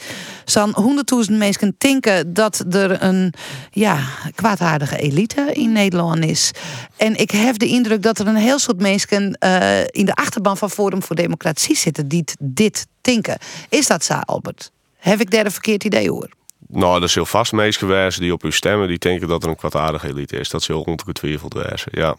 [0.45, 3.33] Zo'n honderdduizend mensen denken dat er een
[3.71, 3.99] ja,
[4.35, 6.51] kwaadaardige elite in Nederland is.
[6.97, 10.57] En ik heb de indruk dat er een heel soort mensen uh, in de achterban
[10.57, 13.37] van Forum voor Democratie zitten die dit denken.
[13.69, 14.71] Is dat zo, Albert?
[14.97, 16.29] Heb ik daar een verkeerd idee hoor?
[16.73, 19.55] Nou, er zijn vast mensen geweest die op u stemmen, die denken dat er een
[19.55, 20.49] kwaadaardige elite is.
[20.49, 22.15] Dat zal ongetwijfeld wezen, ja.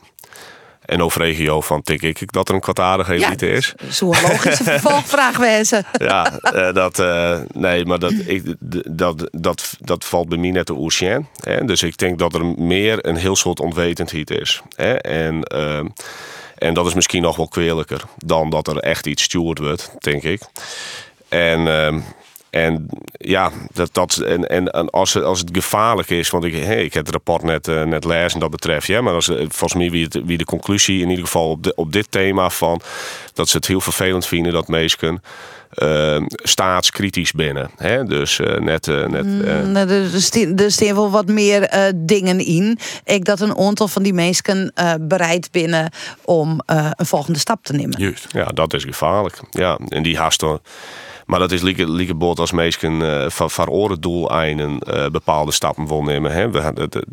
[0.84, 3.74] En over regio van denk ik dat er een kwaadaardige elite ja, is.
[3.88, 5.84] Zo'n logische vervolgvraag wezen.
[5.92, 8.54] Ja, uh, dat, uh, nee, maar dat, ik,
[8.88, 11.28] dat, dat, dat valt bij mij net de oceaan.
[11.64, 14.62] Dus ik denk dat er meer een heel soort onwetendheid is.
[14.76, 14.94] Hè?
[14.94, 15.80] En, uh,
[16.58, 20.22] en dat is misschien nog wel kwelijker dan dat er echt iets steward wordt, denk
[20.22, 20.40] ik.
[21.28, 22.00] En ehm,
[22.54, 26.54] en ja, dat, dat, en, en, en als, het, als het gevaarlijk is, want ik,
[26.54, 29.74] hey, ik heb het rapport net, uh, net lezen dat betreft, ja, maar als, volgens
[29.74, 32.80] mij wie, het, wie de conclusie in ieder geval op, de, op dit thema van
[33.32, 35.22] dat ze het heel vervelend vinden dat mensen
[35.74, 37.70] uh, staatskritisch binnen.
[37.76, 38.04] Hè?
[38.04, 38.86] Dus uh, net.
[38.86, 42.78] Uh, net mm, er, staan, er staan wel wat meer dingen in.
[43.04, 45.90] Ik dat een aantal van die mensen bereid binnen
[46.24, 48.00] om een volgende stap te nemen.
[48.00, 48.26] Juist.
[48.32, 49.40] Ja, dat is gevaarlijk.
[49.50, 50.44] Ja, en die haast.
[51.26, 55.87] Maar dat is lieke, lieke bot als mensen uh, van, van orendoeleinden uh, bepaalde stappen
[55.87, 56.32] wil nemen.
[56.32, 56.50] Hè.
[56.50, 57.04] We, het,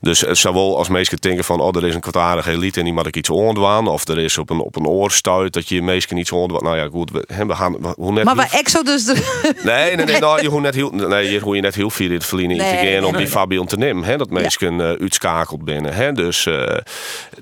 [0.00, 2.94] dus het zowel als mensen denken van, oh, er is een kwaadaardige elite en die
[2.94, 3.88] moet ik iets ondwaan.
[3.88, 6.62] Of er is op een, op een oorstuit dat je mensen iets ondwaan.
[6.62, 7.72] Nou ja, goed, we, hè, we gaan...
[7.80, 9.04] We, hoe net maar bij Exodus...
[9.04, 9.14] De...
[9.62, 12.12] Nee, nee, nee, nou, je hoeft net heel, nee, je, je net heel veel in
[12.12, 14.04] het verliezen nee, nee, om nee, die Fabian te nemen.
[14.04, 14.96] Hè, dat mensen ja.
[15.00, 15.94] uitschakeld binnen.
[15.94, 16.12] Hè.
[16.12, 16.48] Dus,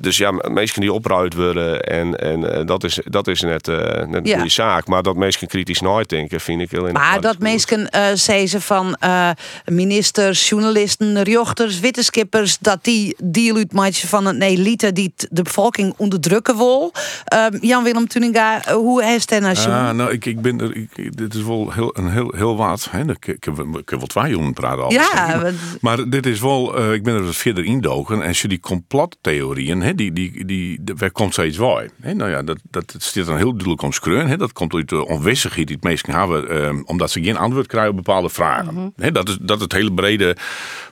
[0.00, 4.24] dus ja, mensen die opruid worden en, en dat, is, dat is net, net een
[4.24, 4.34] ja.
[4.34, 4.86] goede zaak.
[4.86, 8.96] Maar dat mensen kritisch nooit denken, vind ik heel Maar dat mensen uh, zeggen van
[9.04, 9.30] uh,
[9.64, 16.56] ministers, journalisten, rechters, wetenschappers, dat die deel uitmaken van een elite die de bevolking onderdrukken
[16.56, 16.92] wil.
[17.34, 19.56] Uh, Jan-Willem Tuninga, hoe is het nou?
[19.56, 22.88] Ah, nou, ik, ik ben er, ik, dit is wel heel, een heel, heel wat.
[22.90, 23.00] Hè.
[23.10, 24.92] Ik, ik, heb, ik heb wel twee jongen praten al.
[24.92, 28.22] Ja, maar, maar, dit is wel, uh, ik ben er wat verder indogen.
[28.22, 31.88] En je die complottheorieën, hè, die, die, die, die, waar komt steeds waar?
[32.00, 32.14] Hè?
[32.14, 34.28] Nou ja, dat, dat staat dan heel duidelijk om skreun.
[34.28, 34.36] Hè.
[34.36, 37.90] Dat komt uit de onwissigheid die het meesten hebben, um, omdat ze geen antwoord krijgen
[37.90, 38.74] op bepaalde vragen.
[38.74, 39.12] Mm -hmm.
[39.12, 40.36] dat, is, dat is het hele brede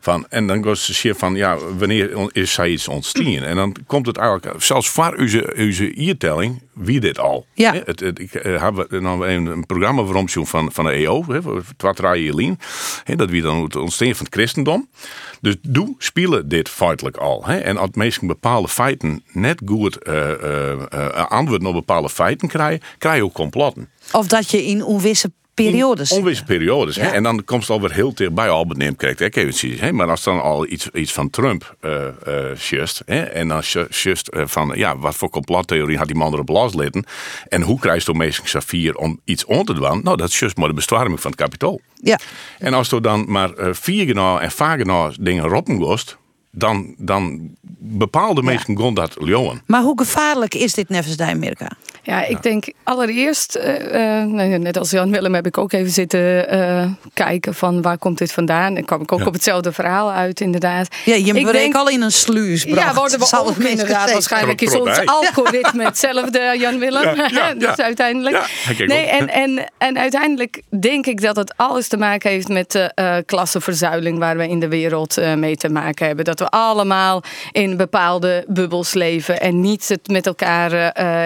[0.00, 0.26] van.
[0.28, 3.10] En dan was ze van, ja, wanneer is zij iets ontstaan?
[3.26, 7.46] En dan komt het eigenlijk, zelfs voor uw, uw iertelling, wie dit al.
[7.54, 7.74] Ja.
[7.84, 11.24] Het, het, ik heb nou een, een programma waarom van, van de EO,
[11.76, 12.58] Twatraai Jelien.
[13.16, 14.88] Dat wie dan het ontstaan van het christendom.
[15.40, 17.46] Dus doe spelen dit feitelijk al.
[17.46, 17.58] Hè?
[17.58, 23.24] En als mensen bepaalde feiten net goed uh, antwoorden op bepaalde feiten krijgen, krijg je
[23.24, 23.88] ook complotten.
[24.12, 26.10] Of dat je in onwisse periodes.
[26.10, 26.94] In onwisse periodes.
[26.94, 27.02] Ja.
[27.02, 27.10] Hè?
[27.10, 28.48] En dan komt het alweer heel dichtbij.
[28.48, 29.78] Albert neemt krijgt ik even.
[29.78, 29.92] Hè?
[29.92, 33.20] Maar als dan al iets, iets van Trump uh, uh, just, hè?
[33.22, 37.04] en dan just uh, van ja, wat voor complottheorie had die man erop loslitten.
[37.48, 40.00] En hoe krijg je meestal Safir om iets on te doen?
[40.02, 41.80] Nou, dat is just maar de bestorming van het kapitool.
[41.94, 42.18] Ja.
[42.58, 44.84] En als er dan maar vier en vaak
[45.20, 46.16] dingen roppen kost,
[46.54, 48.90] dan, dan bepaalde mensen ja.
[48.90, 49.62] dat leeuwen.
[49.66, 51.70] Maar hoe gevaarlijk is dit nevens de Amerika?
[52.02, 56.54] Ja, ik denk allereerst, uh, uh, net als Jan Willem heb ik ook even zitten
[56.54, 56.84] uh,
[57.14, 58.76] kijken van waar komt dit vandaan.
[58.76, 59.26] En kwam ik ook ja.
[59.26, 60.88] op hetzelfde verhaal uit inderdaad.
[61.04, 62.80] Ja, je ik denk al in een sluis bracht.
[62.80, 64.12] Ja, worden we ook inderdaad.
[64.12, 67.16] Waarschijnlijk is ons algoritme hetzelfde, Jan Willem.
[67.16, 68.66] Ja, dus uiteindelijk.
[68.86, 73.22] nee, en, en, en uiteindelijk denk ik dat het alles te maken heeft met de
[73.26, 76.24] klassenverzuiling waar we in de wereld mee te maken hebben.
[76.24, 80.70] Dat we allemaal in bepaalde bubbels leven en niet het met elkaar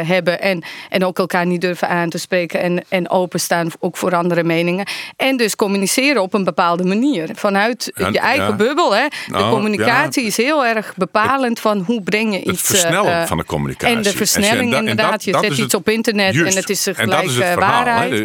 [0.07, 0.41] hebben.
[0.41, 4.45] En en ook elkaar niet durven aan te spreken en, en openstaan ook voor andere
[4.45, 4.87] meningen.
[5.17, 7.29] En dus communiceren op een bepaalde manier.
[7.35, 8.57] Vanuit je eigen ja.
[8.57, 8.95] bubbel.
[8.95, 9.07] Hè.
[9.09, 12.63] De Nou, communicatie is heel erg bepalend van hoe breng je Het iets...
[12.63, 13.97] versnellen eh, van de communicatie.
[13.97, 15.11] En de versnelling inderdaad.
[15.11, 16.55] dat- je dat zet iets het- op internet Juist.
[16.55, 18.13] en het is gelijk is het eh, verhaal, waarheid.
[18.13, 18.19] Eh,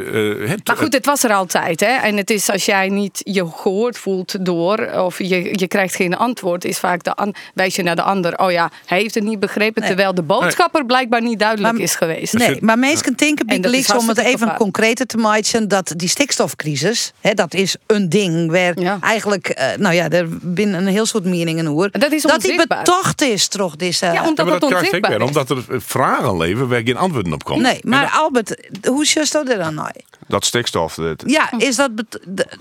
[0.43, 1.79] eh, het- Maar goed, het was er altijd.
[1.79, 1.85] Hè?
[1.91, 6.17] En het is als jij niet je gehoord voelt door, of je, je krijgt geen
[6.17, 8.37] antwoord, is vaak de an- wijs je naar de ander.
[8.39, 9.83] Oh ja, hij heeft het niet begrepen.
[9.83, 12.33] Terwijl de boodschapper blijkbaar niet duidelijk is geweest.
[12.33, 17.13] Nee, maar mensen denken dat Big om het even concreter te maken, dat die stikstofcrisis,
[17.21, 21.23] hè, dat is een ding waar eigenlijk, eh, nou ja, er binnen een heel soort
[21.25, 21.89] meningen hoor.
[21.91, 22.77] Dat is die onzichtbaar.
[22.77, 23.75] betocht is, toch?
[23.75, 25.27] Deze, Ja, omdat Ja, maar het dat ik onzichtbaar is.
[25.27, 27.63] omdat er eh, vragen leven waar geen antwoorden op komen.
[27.63, 28.55] Nee, maar Albert,
[28.87, 29.89] hoe just dat er dan nou?
[30.31, 31.91] Dat stikstof, dat, Ja, is dat...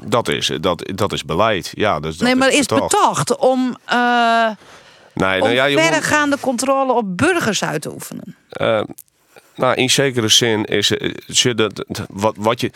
[0.04, 1.70] dat, is, dat, dat is beleid.
[1.74, 3.36] Ja, dus dat nee, maar is betocht.
[3.36, 4.48] om, eh
[5.14, 8.36] Nee, nou ja, je moet- verregaande controle op burgers uit te oefenen?
[8.48, 8.82] Eh,
[9.54, 12.70] nou, in zekere zin is eh, dat, wat, wat je.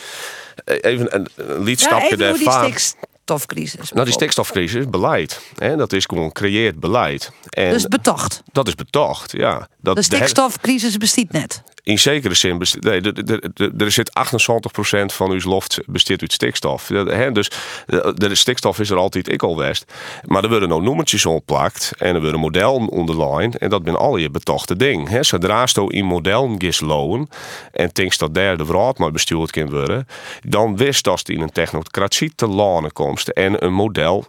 [0.64, 2.70] eh, Even een, Ja, even hoe die daarvan.
[2.72, 3.92] stikstofcrisis.
[3.92, 5.40] Nou, die stikstofcrisis is beleid.
[5.59, 5.76] Hè?
[5.76, 7.30] Dat is gewoon creëert beleid.
[7.50, 8.42] En Dus betocht.
[8.52, 9.68] dat is betocht, ja.
[9.80, 11.62] Dat, De stikstofcrisis bestaat net.
[11.85, 16.87] In zekere zin, nee, er- zit 78% van uw loft bestaat uit stikstof.
[17.33, 17.51] Dus
[17.87, 19.92] de, de stikstof is er altijd ik al west.
[20.27, 23.59] Maar er worden nou nummertjes opplakt en er worden modellen onderline.
[23.59, 25.18] En dat ben al je betochte ding.
[25.20, 27.29] Zodra je in modellen gis loon
[27.73, 28.64] en denkt dat daar de
[28.99, 30.07] maar bestuurd kan worden,
[30.47, 34.27] dan wist dat je in een technocratie te lanen komst en een model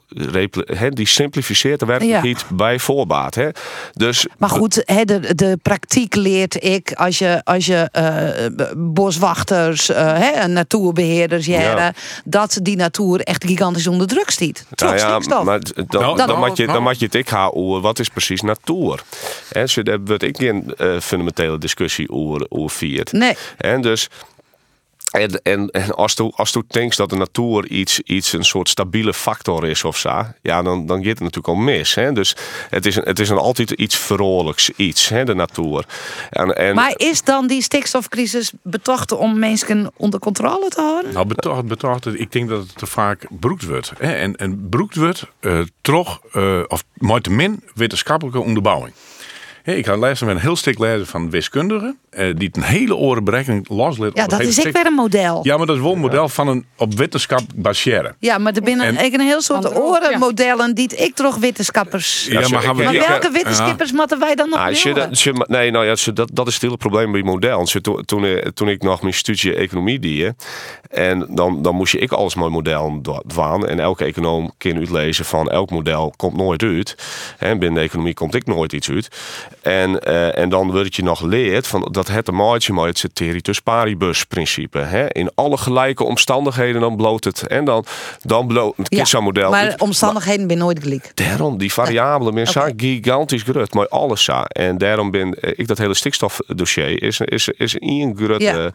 [0.89, 3.38] die simplificeert de werkelijkheid bij voorbaat.
[3.94, 4.74] Dus Maar goed,
[5.06, 8.45] de, de praktijk leert ik als je, als je eh,
[8.77, 11.93] boswachters, eh, hè, natuurbeheerders jaren, Ja.
[12.25, 14.65] dat die natuur echt gigantisch onder druk staat.
[14.75, 15.43] Toch Nou ja, stikstof.
[15.43, 16.73] maar d- dan, Nou, dan, nou, moet je, nou.
[16.77, 19.01] dan moet je het ik gaan over wat is precies natuur.
[19.51, 23.12] En zo daar wordt ik geen eh, fundamentele discussie over, over viert.
[23.12, 23.38] Nee.
[23.58, 24.10] En dus.
[25.12, 29.13] En, en, en als je als denkt dat de natuur iets, iets een soort stabiele
[29.13, 31.96] factor is of zo, ja, dan, dan gaat het natuurlijk al mis.
[31.96, 32.13] Hè?
[32.13, 32.36] Dus
[32.70, 35.86] het is, een, het is een altijd iets vrolijks iets, hè, de natuur.
[36.30, 41.13] En, en, maar is dan die stikstofcrisis betocht om mensen onder controle te houden?
[41.13, 43.91] Nou, betocht, betocht, ik denk dat het te vaak broekt wordt.
[43.98, 44.13] Hè?
[44.13, 48.94] En, en broekt wordt eh toch, eh, of maar te min, wetenschappelijke onderbouwing.
[49.65, 52.95] Hè, ik ga lezen met een heel stuk lezen van wiskundigen, eh, die een hele
[52.95, 54.12] orenberekening loslet.
[54.17, 55.39] Ja, dat is ik weer een model.
[55.43, 58.15] Ja, maar dat is wel een model van een op wetenschap baseren.
[58.19, 62.25] Ja, maar er binnen En- ik een heel soort orenmodellen die ik toch wetenschappers.
[62.25, 63.32] Ja, maar gaan we ik- Maar ik- welke ja.
[63.32, 66.78] wetenschappers moeten wij dan nog Ah, dat- nee, nou ja, dat, dat is het hele
[66.78, 67.67] probleem bij model.
[67.67, 70.34] Ze- Toen, toen, toen ik nog mijn studie economie deed,
[70.89, 73.67] en dan, dan moest je ik alles mooi model dwaan.
[73.67, 76.96] En elke econoom kan uitlezen van elk model komt nooit uit.
[77.37, 79.08] En binnen de economie komt ik nooit iets uit.
[79.66, 82.98] En, eh, en dan word je nog leerd van dat het een maatje maar het
[82.98, 84.80] ceteritus paribus principe.
[84.80, 85.12] Hè?
[85.12, 87.48] In alle gelijke omstandigheden dan bloot het.
[87.48, 87.86] En dan,
[88.22, 89.50] dan bloot het Ja, KISSA-model.
[89.50, 91.12] maar omstandigheden ben nooit gelijk.
[91.13, 94.42] Daarom, die variabelen zo gigantisch groot, maar alles zo.
[94.42, 98.44] En daarom ben eh, ik dat hele stikstofdossier is, is, is één grote.
[98.44, 98.72] Ja.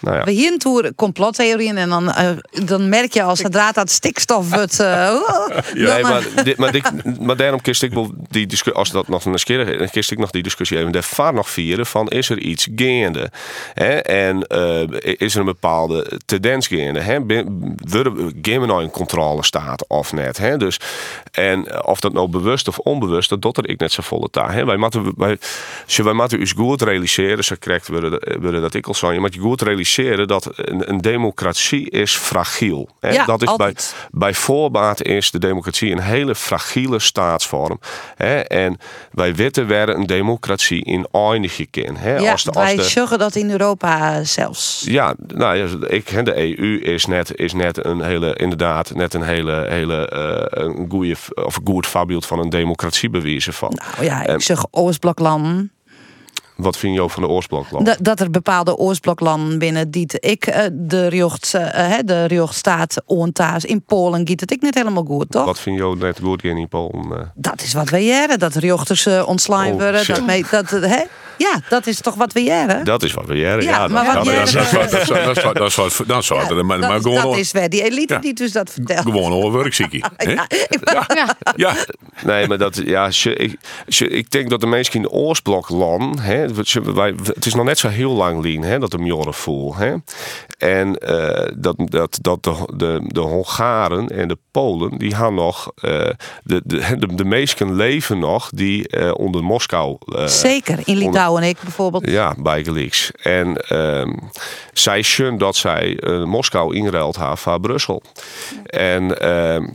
[0.00, 0.24] Nou ja.
[0.24, 2.30] We hier een toer complottheorieën en dan, eh,
[2.64, 4.80] dan merk je als zodra dat stikstof wordt.
[4.80, 7.92] eh, oh, Nee, dan, maar, dit, maar, dit- maar daarom kist ik
[8.30, 11.34] die discussie, als dat nog een keer, dan kist ik nog die discussie even daarvan
[11.34, 13.30] nog vieren van is er iets gaande?
[13.74, 13.94] Hè?
[13.98, 17.00] En eh, is er een bepaalde tendens gaande?
[17.00, 17.26] Hè?
[17.26, 20.38] We nou in controle staat of net?
[20.38, 20.56] Hè?
[20.56, 20.80] Dus,
[21.32, 24.48] en of dat nou bewust of onbewust, dat doet er ik net zo volle taal.
[24.48, 24.64] Hè?
[24.64, 25.38] Wij moeten wij,
[25.96, 29.12] wij moeten ons goed realiseren, zo correct worden, worden dat ik al zo.
[29.12, 29.86] Je moet je goed realiseren
[30.26, 32.88] dat een, een democratie is fragiel.
[33.00, 33.94] Ja, dat is bij, altijd.
[34.10, 37.80] bij voorbaat is de democratie een hele fragiele staatsvorm.
[38.14, 38.38] Hè?
[38.38, 38.78] En
[39.12, 41.96] wij weten waar een democratie in eindigen kan.
[41.96, 42.16] Hè?
[42.16, 44.84] ja, als de, als wij de, zeggen dat in Europa zelfs.
[44.86, 49.22] ja, nou ja, ik, de EU is net, is net een hele, inderdaad, net een
[49.22, 53.72] hele, hele eh, een goede of goed voorbeeld van een democratie bewezen van.
[53.74, 55.72] Nou ja, ik En zeg Oostbloklanden.
[56.58, 57.66] Wat vind je van de oorsprong?
[57.82, 62.24] Dat, dat er bepaalde Oostbloklanden binnen die te- ik eh, de riocht, eh, hè, de
[63.04, 65.44] ontaas in Polen giet het ik niet helemaal goed, toch?
[65.44, 67.18] Wat vind je net goed in Polen?
[67.20, 67.26] eh?
[67.34, 70.04] Dat is wat we jaren, dat riochters uh, ontslaan Oh, worden.
[70.04, 70.16] shit.
[70.16, 71.02] Dat, mee- dat, eh, hè?
[71.38, 72.84] Ja, dat is toch wat we jaren?
[72.84, 73.64] Dat is wat we jaren.
[73.64, 74.62] Ja, Ja, maar dat, wat dat, jij- dat, Dat
[75.02, 75.54] is- wat-
[76.06, 78.20] dat is wat- maar- maar dat, gewoon dat al- is weer die elite Ja.
[78.20, 79.00] die dus dat vertelt.
[79.00, 80.04] Gewoon een werkziekie.
[80.16, 80.46] Ja.
[81.56, 81.74] Ja,
[82.24, 83.56] Nee, maar dat, ja, ik,
[83.98, 85.10] ik denk dat de mensen in de
[86.20, 86.47] hè,
[87.24, 89.76] het is nog net zo heel lang lien, hè, dat de Mjorre voel.
[89.76, 89.94] Hè.
[90.58, 95.72] En eh, dat, dat, dat de, de, de Hongaren en de Polen, die gaan nog,
[95.74, 95.90] eh,
[96.42, 99.96] de, de, de, meesten leven nog die eh, onder Moskou.
[100.26, 102.10] Zeker, in Litouwen ik bijvoorbeeld.
[102.10, 103.10] ja, bij Gelieks.
[103.22, 104.12] En ehm,
[104.72, 108.02] zij zien dat zij Moskou inruilt haar van Brussel.
[108.66, 109.66] En, ehm,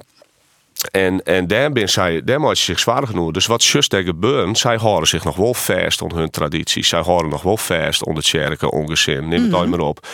[0.91, 3.31] en, en daar, ben zij, daar moet ze zich zwaar genoeg.
[3.31, 6.87] Dus wat zus gebeurt, zij houden zich nog wel vast aan hun tradities.
[6.87, 9.27] Zij houden nog wel vast onder het kerken, ongezin.
[9.27, 10.07] Neem het ooit maar op.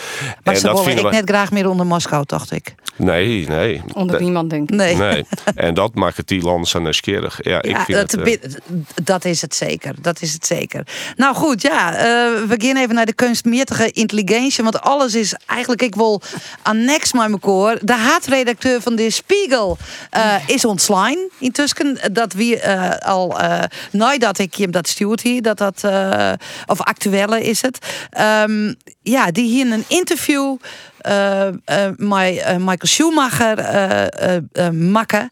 [0.43, 2.75] Maar en ze ik vinden wij- net graag meer onder Moskou, dacht ik.
[2.95, 3.81] Nee, nee.
[3.93, 4.75] Onder Dat- niemand denk ik.
[4.75, 4.95] Nee.
[4.95, 5.25] Nee.
[5.55, 7.39] En dat maakt het die landen zo nieuwsgierig.
[7.41, 8.55] Ja, ik Ja, vind dat, het...
[8.55, 9.93] eh, dat is het zeker.
[10.01, 10.87] Dat is het zeker.
[11.15, 12.03] Nou goed, ja, eh,
[12.47, 14.63] we gaan even naar de kunstmatige intelligentie.
[14.63, 16.21] Want alles is eigenlijk, ik wil
[16.61, 17.77] annex met elkaar.
[17.81, 19.77] De haatredacteur van de Spiegel
[20.09, 21.17] eh, is ontslaan.
[21.39, 26.31] Intussen dat we eh, al, eh nadat ik hem dat stuurt hier, dat dat, eh,
[26.65, 27.77] of actuele is het.
[28.09, 30.57] Ehm, ja, die hier een interview
[30.99, 31.53] eh eh,
[31.97, 35.29] met eh, Michael Schumacher eh eh, eh, maken.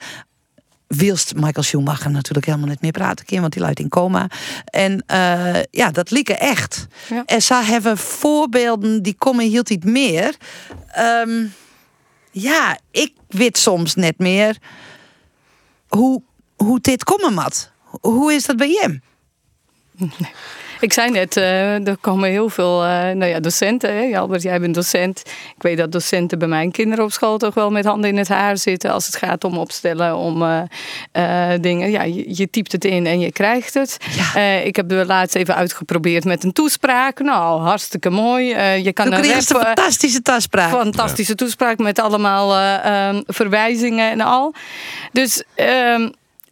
[0.88, 4.30] Wilst Michael Schumacher natuurlijk helemaal niet meer praten kan, want die luidt in coma.
[4.66, 6.88] En eh, ja, dat lieken echt.
[7.26, 10.36] En ze hebben voorbeelden die komen hield niet meer.
[10.92, 11.46] Ehm,
[12.32, 14.58] ja, ik weet soms net meer
[15.88, 16.22] hoe,
[16.56, 17.72] hoe dit komen mat.
[18.02, 19.02] Hoe is dat bij hem?
[20.80, 23.96] Ik zei net, eh, er komen heel veel eh, nou ja, docenten.
[23.96, 24.20] Hè?
[24.20, 25.24] Albert, jij bent docent.
[25.56, 28.28] Ik weet dat docenten bij mijn kinderen op school toch wel met handen in het
[28.28, 30.44] haar zitten als het gaat om opstellen, om
[31.12, 31.92] eh, dingen.
[31.92, 33.98] Ja, je, je typt het in en je krijgt het.
[34.64, 37.20] Ik heb het laatst even uitgeprobeerd met een toespraak.
[37.20, 38.46] Nou, hartstikke mooi.
[38.84, 40.70] Je kan een een fantastische toespraak.
[40.70, 44.54] Fantastische toespraak met allemaal eh, ehm, verwijzingen en al.
[45.12, 46.10] Dus ehm,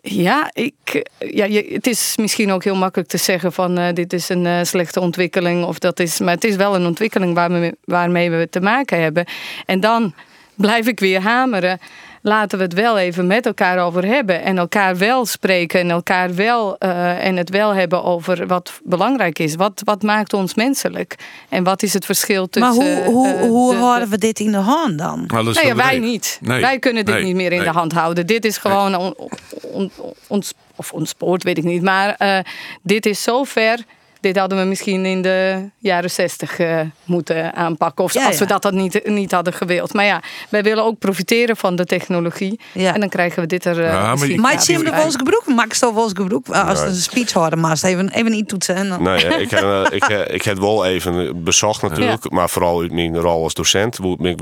[0.08, 4.14] ja, ik, ja je, het is misschien ook heel makkelijk te zeggen van eh, dit
[4.14, 5.66] is een eh, slechte ontwikkeling.
[5.66, 9.26] Of dat is, maar het is wel een ontwikkeling waarmee, waarmee we te maken hebben.
[9.66, 10.14] En dan
[10.56, 11.80] blijf ik weer hameren.
[12.28, 14.42] Laten we het wel even met elkaar over hebben.
[14.44, 15.80] En elkaar wel spreken.
[15.80, 19.56] En elkaar wel eh, en het wel hebben over wat belangrijk is.
[19.56, 21.16] Wat, wat maakt ons menselijk?
[21.50, 22.76] En wat is het verschil tussen.
[22.76, 25.22] maar hoe, hoe, eh, hoe de- houden we dit in de hand dan?
[25.24, 26.40] Is nou ja, wel wij niet.
[26.42, 26.62] Nee.
[26.62, 27.24] Wij kunnen dit Nee.
[27.24, 27.68] niet meer in Nee.
[27.68, 28.28] de hand houden.
[28.28, 29.16] Dit is gewoon on,
[29.62, 29.92] on-
[30.28, 31.82] ons, of ontspoord, weet ik niet.
[31.82, 32.38] Maar eh,
[32.82, 33.80] dit is zo ver.
[34.26, 38.04] Dit hadden we misschien in de jaren zestig eh, moeten aanpakken.
[38.04, 38.50] Of Ja, als we ja.
[38.50, 39.94] dat, dat niet, niet hadden gewild.
[39.94, 42.60] Maar ja, wij willen ook profiteren van de technologie.
[42.74, 43.84] En dan krijgen we dit er.
[43.84, 45.48] eh, maar misschien Maar hem de Wolfsgebroek?
[45.48, 46.50] Maak je toch Wolfsgebroek?
[46.50, 48.76] Als een speech houden, maar even, even niet toetsen.
[48.76, 49.04] En dan...
[49.04, 53.18] Nee, ik, heb, eh, ik, ik heb wel even bezocht natuurlijk, maar vooral uit mijn
[53.18, 53.98] rol als docent,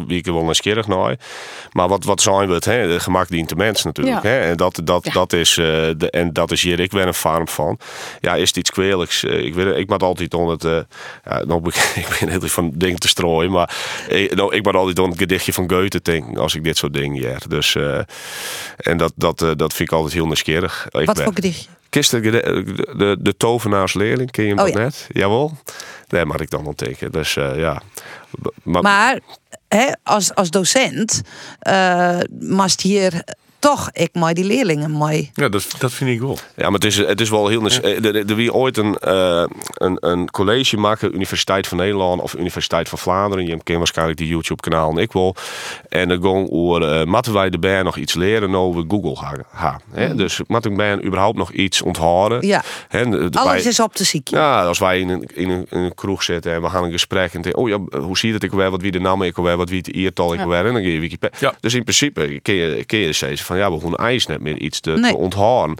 [0.07, 1.17] wie ik er wel nieuwsgierig naar.
[1.71, 2.65] Maar wat, wat zijn we het?
[2.65, 2.87] Hè?
[2.87, 4.23] De gemak dient de mens natuurlijk.
[4.23, 4.29] Ja.
[4.29, 4.39] Hè?
[4.39, 5.65] En, dat, dat, dat is, eh,
[5.97, 7.77] de, en dat is hier ik ben een farm van.
[8.19, 9.23] Ja, is het iets kwelijks?
[9.23, 9.72] Eh, ik weet, zweven.
[9.77, 10.63] Ik maak altijd on het.
[10.65, 10.79] eh
[11.25, 13.51] ja, nou, ik, ben heel van dingen te strooien.
[13.51, 13.75] Maar
[14.07, 16.37] ik, nou, ik maak altijd on het gedichtje van Goethe denken.
[16.37, 17.37] Als ik dit soort dingen ja.
[17.47, 17.99] Dus, eh,
[18.77, 20.87] en dat, dat, eh, dat vind ik altijd heel nieuwsgierig.
[20.91, 21.69] Ik Wat ben- voor gedichtje?
[21.89, 24.77] Kist de, de, de, tovenaarsleerling, ken je hem Oh, ja.
[24.77, 25.07] net?
[25.11, 25.57] Jawel.
[26.07, 27.11] Nee, mag ik dan onttekenen.
[27.11, 27.81] Dus eh, ja.
[28.63, 29.19] Maar, Maar
[29.67, 31.21] hè, als, als docent
[31.67, 33.23] uh, mast hier
[33.63, 35.31] toch ik maar die leerlingen mee.
[35.33, 36.37] Ja, dat, dat vind ik wel.
[36.55, 37.69] Ja, maar het is, het is wel heel...
[37.69, 37.81] Ja.
[37.81, 39.43] Er, er wie ooit een, uh,
[39.73, 43.45] een, een college maken, Universiteit van Nederland of Universiteit van Vlaanderen.
[43.45, 45.35] Je kent waarschijnlijk die YouTube-kanaal en ik wel.
[45.89, 49.43] En dan gewoon over, uh, moeten wij de band nog iets leren over Google gaan.
[49.49, 50.07] Ha, hè?
[50.09, 50.17] Mm.
[50.17, 52.47] Dus moet ik band überhaupt nog iets onthouden?
[52.47, 53.05] Ja, hè?
[53.05, 54.37] alles wij, is op te zieken.
[54.37, 56.91] Ja, als wij in een, in, een, in een kroeg zitten en we gaan een
[56.91, 59.21] gesprek en denken, oh ja, hoe zie je het ik weer, wat wie de naam
[59.21, 60.47] ik weer, wat wie het eertal ik ja.
[60.47, 61.37] weer, en dan ga je Wikipedia.
[61.39, 61.53] Ja.
[61.59, 64.57] Dus in principe kun je, kun je steeds van ja, we gaan ijs net meer
[64.57, 65.11] iets te, nee.
[65.11, 65.77] te onthouden.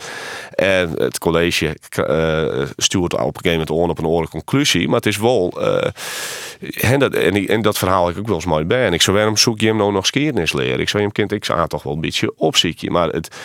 [0.55, 4.88] En het college uh, stuurt op een gegeven moment on op een oorlijke conclusie.
[4.88, 5.53] Maar het is wel.
[5.57, 5.88] Uh,
[6.91, 8.86] en, dat, en, dat verhaal ik ook wel eens mooi bij.
[8.86, 10.80] En ik zou waarom zoek je hem nou nog skiernis leren?
[10.80, 12.91] Ik zou hem kind, ik zou toch wel een beetje opzieken.
[12.91, 13.36] Maar het,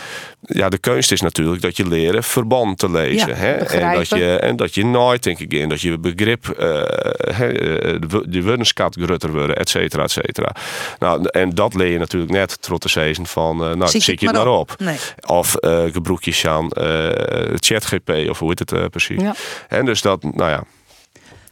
[0.41, 3.29] ja, de kunst is natuurlijk dat je leren verband te lezen.
[3.29, 3.53] Ja, hè?
[3.53, 8.25] En, dat je, en dat je nooit, denk ik, in dat je begrip, uh, de,
[8.27, 10.55] de woordenskat grutter worden, et cetera, et cetera.
[10.99, 13.91] Nou, en dat leer je natuurlijk net trots de season van, uh, nou,
[14.21, 14.75] je het maar op.
[14.79, 14.99] Nee.
[15.27, 17.09] Of uh, gebroekjes aan uh,
[17.55, 19.23] ChatGP of hoe heet het uh, precies.
[19.23, 19.35] Ja.
[19.69, 20.65] En dus dat, nou ja.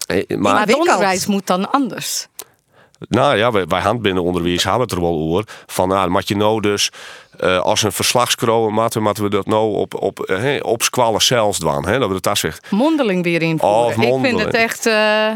[0.07, 2.27] Maar, maar het onderwijs moet dan anders.
[2.99, 5.45] Nou ja, wij, wij handbindenonderwijs hebben het er wel over.
[5.67, 6.91] Van nou, moet je nou dus
[7.41, 11.23] uh, als een verslagskroon moeten, moeten we dat nou op, op, uh, hey, op squallen
[11.23, 11.87] zelfs doen.
[11.87, 11.99] Hè?
[11.99, 12.71] Dat we dat zegt.
[12.71, 13.85] Mondeling weer invoeren.
[13.85, 14.25] Of mondeling.
[14.25, 15.33] Ik vind het echt uh,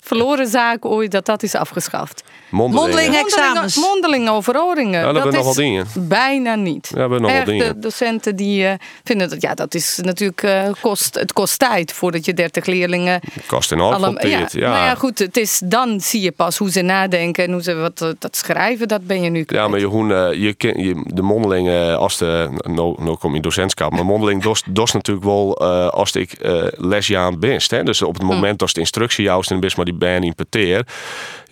[0.00, 2.24] verloren zaak ooit dat dat is afgeschaft.
[2.50, 3.76] Mondeling, mondeling examens.
[3.76, 5.00] Mondeling overhoringen.
[5.00, 5.54] Ja, dat, dat is nog
[5.94, 6.90] wel bijna niet.
[6.94, 8.72] Ja, we nog Echt, wel de docenten die uh,
[9.04, 13.20] vinden dat ja, dat is natuurlijk uh, kost, het kost tijd voordat je 30 leerlingen.
[13.46, 14.52] Kost enorm ja, tijd.
[14.52, 14.70] Ja.
[14.70, 17.74] Nou ja, goed, het is dan zie je pas hoe ze nadenken en hoe ze
[17.74, 19.44] wat dat schrijven, dat ben je nu.
[19.44, 19.62] Kwijt.
[19.62, 20.06] Ja, maar je, hoe,
[20.38, 24.92] je, je, de mondeling als de nou, nou kom je docentschap, maar mondeling dos, dos
[24.92, 25.58] natuurlijk wel
[25.90, 26.36] als ik
[26.76, 27.60] lesjaan ben.
[27.66, 27.82] Hè?
[27.82, 28.60] Dus op het moment mm.
[28.60, 30.86] als de instructie juist en best maar die ban impeteer.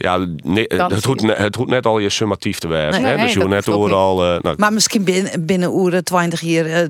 [0.05, 3.03] Ja, nee, het hoeft, het hoeft net al je summatief te werken.
[3.03, 3.17] Nee, hè?
[3.17, 4.35] nee, dus je hoeft net overal.
[4.35, 6.89] Uh, nou, maar misschien binnen, binnen oeren 20 jaar uh,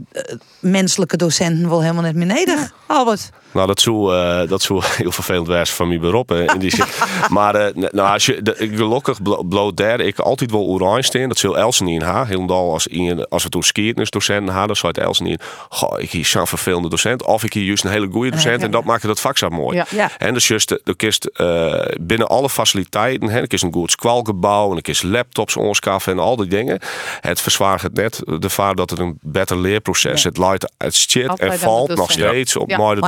[0.61, 2.71] menselijke docenten wel helemaal net meer neder, ja.
[2.87, 3.31] Albert.
[3.55, 6.33] Nou, dat zou, uh, dat zou heel vervelend zijn van mijn beroep.
[6.33, 6.85] In die zin.
[7.37, 11.29] maar uh, nou, als je, de, gelukkig bloot daar ik altijd wel oranje steen.
[11.29, 12.25] Dat zal Elsen in ha.
[12.25, 15.39] Helemaal als, in, als we toen skiertnisdocenten hadden, dan zou het Elsen in.
[15.69, 17.25] Goh, ik hier zo'n vervelende docent.
[17.25, 18.63] Of ik hier juist een hele goede docent.
[18.63, 19.77] En dat maakt dat vak zo mooi.
[19.77, 19.87] Ja.
[19.91, 20.11] Ja.
[20.19, 23.29] En dus juist, de kist uh, binnen alle faciliteiten.
[23.29, 24.71] Hè, is een goed squalgebouw.
[24.71, 26.79] En er is laptops onskaffen en al die dingen.
[27.21, 28.23] Het verzwaart het net.
[28.39, 30.23] De vaart dat het een beter leerproces.
[30.23, 30.29] Ja.
[30.29, 33.01] Het leidt het shit en valt nog steeds op mooie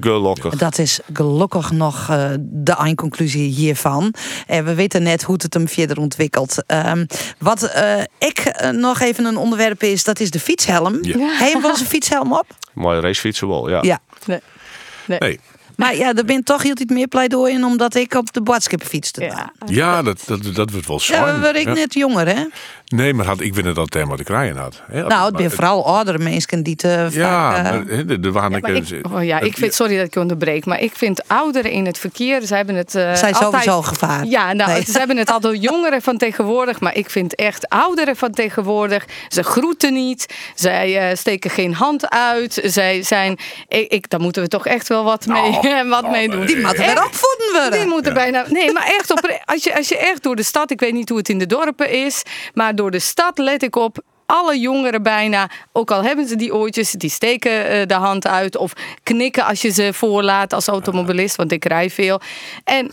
[0.00, 0.54] Gelukkig.
[0.54, 4.14] Dat is gelukkig nog uh, de eindconclusie hiervan.
[4.46, 6.56] En we weten net hoe het hem verder ontwikkelt.
[6.66, 7.06] Um,
[7.38, 10.98] wat uh, ik uh, nog even een onderwerp is, dat is de fietshelm.
[11.02, 11.16] Ja.
[11.16, 11.36] Ja.
[11.38, 12.46] Heeft wel zijn fietshelm op?
[12.74, 13.78] Mooie racefietsen wel, ja.
[13.82, 14.00] Ja.
[14.26, 14.40] Nee.
[15.06, 15.18] nee.
[15.18, 15.40] nee.
[15.76, 19.20] Maar ja, er bent toch hield meer pleidooi in omdat ik op de boodschap fietste.
[19.20, 21.26] Ja, ja dat, dat, dat wordt wel zwaar.
[21.26, 21.72] Ja, we waren ik ja.
[21.72, 22.44] net jonger, hè?
[22.88, 24.82] Nee, maar had, ik vind het dat thema te krijgen had.
[24.92, 27.62] Nou, het zijn vooral oudere mensen die te ja, vaak...
[27.62, 30.80] maar uh, er waren ja, ik, oh ja, ik vind, sorry dat ik onderbreek, maar
[30.80, 34.24] ik vind ouderen in het verkeer, ze hebben het uh, Zijn altijd, sowieso gevaar.
[34.24, 34.84] Ja, nou, nee.
[34.84, 39.04] ze hebben het al door jongeren van tegenwoordig, maar ik vind echt ouderen van tegenwoordig,
[39.28, 44.42] ze groeten niet, zij uh, steken geen hand uit, zij zijn, ik, ik, daar moeten
[44.42, 46.46] we toch echt wel wat mee, oh, wat oh, mee doen.
[46.46, 47.78] Die moeten weer opvoeden worden.
[47.78, 50.70] Die moeten bijna, nee, maar echt op, als je, als je echt door de stad,
[50.70, 52.22] ik weet niet hoe het in de dorpen is,
[52.54, 56.54] maar door de stad let ik op alle jongeren bijna, ook al hebben ze die
[56.54, 58.72] oortjes, die steken uh, de hand uit of
[59.02, 62.20] knikken als je ze voorlaat als automobilist, want ik rij veel.
[62.64, 62.90] En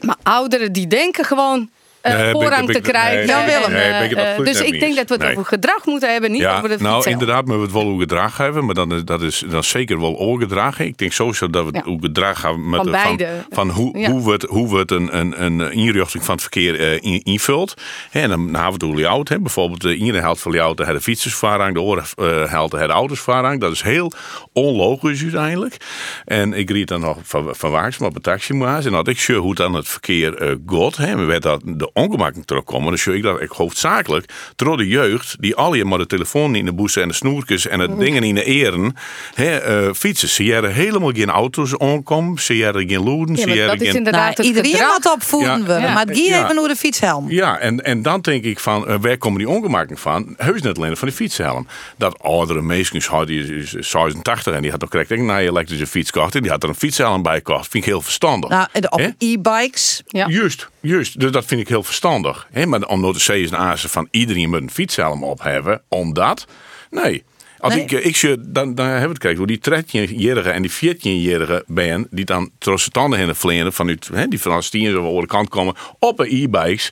[0.00, 1.70] maar ouderen die denken gewoon.
[2.02, 3.36] Nee, voorrang ik, te krijgen.
[3.36, 3.72] Nee, Willem.
[3.72, 6.56] Nee, ik uh, dus ik denk dat we het over gedrag moeten hebben, niet ja,
[6.56, 9.44] over de Nou, inderdaad, maar we het wel over gedrag hebben, maar dan, dat is
[9.48, 10.80] dan zeker wel oorgedrag.
[10.80, 11.90] Ik denk sowieso dat we het ja.
[11.90, 13.28] over gedrag hebben met van, de, beide.
[13.50, 14.10] van, van hoe, ja.
[14.10, 17.22] hoe, we het, hoe we het een, een, een inrichting van het verkeer uh, in,
[17.22, 17.74] invult.
[18.10, 19.42] En dan hebben we het over.
[19.42, 20.52] Bijvoorbeeld de ene helft van
[20.86, 23.60] heeft de fietsersvaarrang, de andere helft de autosvaarrang.
[23.60, 24.12] Dat is heel
[24.52, 25.76] onlogisch uiteindelijk.
[26.24, 29.38] En ik ried dan nog van, van Waaks, maar bij taxi En had ik sure
[29.38, 30.96] hoe dan het verkeer uh, gaat.
[31.16, 35.36] We weten dat de ongemakkelijk terugkomen, dan zie ik dat ik hoofdzakelijk door de jeugd
[35.40, 38.22] die al je maar de telefoon in de boezen en de snoertjes en het dingen
[38.22, 38.96] in de eren
[39.34, 40.28] hè, eh, fietsen.
[40.28, 43.88] Zie jij er helemaal geen auto's aankomen, zie jij er geen loeden, er dat is
[43.88, 43.96] geen...
[43.96, 44.92] inderdaad het Iedereen gedrag.
[44.92, 45.78] moet opvoeden Ja.
[45.78, 45.92] Ja.
[45.92, 46.50] maar die Ja.
[46.50, 47.30] even de fietshelm.
[47.30, 50.34] Ja, en, en dan denk ik van, eh, waar komen die ongemakken van?
[50.36, 51.66] Heus net alleen van de fietshelm.
[51.96, 56.10] Dat oudere mensen, had die is 86 en die had nog correct een elektrische fiets
[56.10, 57.68] gekocht en die had er een fietshelm bij gekocht.
[57.68, 58.50] Vind ik heel verstandig.
[58.50, 60.02] Nou, en op e-bikes.
[60.06, 61.20] Juist, juist.
[61.20, 62.48] Dus dat vind ik heel verstandig.
[62.52, 62.66] Hè?
[62.66, 66.46] Maar om nou te zeggen en aanzien van iedereen moet een fietshelm op hebben, omdat,
[66.90, 67.24] nee.
[67.58, 67.82] Als Nee.
[67.82, 70.70] ik, eh, ik zie, dan, dan hebben we het kijken hoe die 13-jarigen en die
[70.70, 75.20] 14-jarigen ben, die dan trots de tanden heen vleeren vanuit, hè, die van Stien over
[75.20, 76.90] de kant komen, op een e-bikes,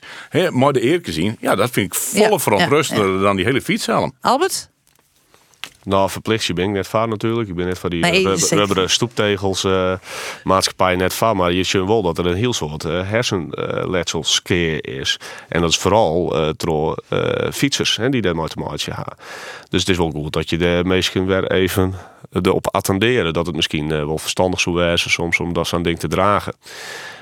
[0.49, 1.37] maar de eer zien.
[1.39, 4.13] Ja, dat vind ik volle Ja, verontrustender dan die hele fietshelm.
[4.21, 4.69] Albert?
[5.83, 7.49] Nou, verplicht ben ik net van natuurlijk.
[7.49, 8.57] Ik ben net van die Nee, we, we, zeker.
[8.57, 9.93] hebben de stoeptegels eh,
[10.43, 11.37] maatschappij net van.
[11.37, 15.19] Maar je ziet wel dat er een heel soort uh, hersenletselskeer is.
[15.49, 17.03] En dat is vooral uh, door
[17.51, 19.15] fietsers hè, die daar nooit te maken hebben.
[19.69, 21.93] Dus het is wel goed dat je de mensen weer even
[22.31, 23.33] erop attenderen.
[23.33, 26.53] Dat het misschien wel verstandig zou wezen soms om dat zo'n ding te dragen.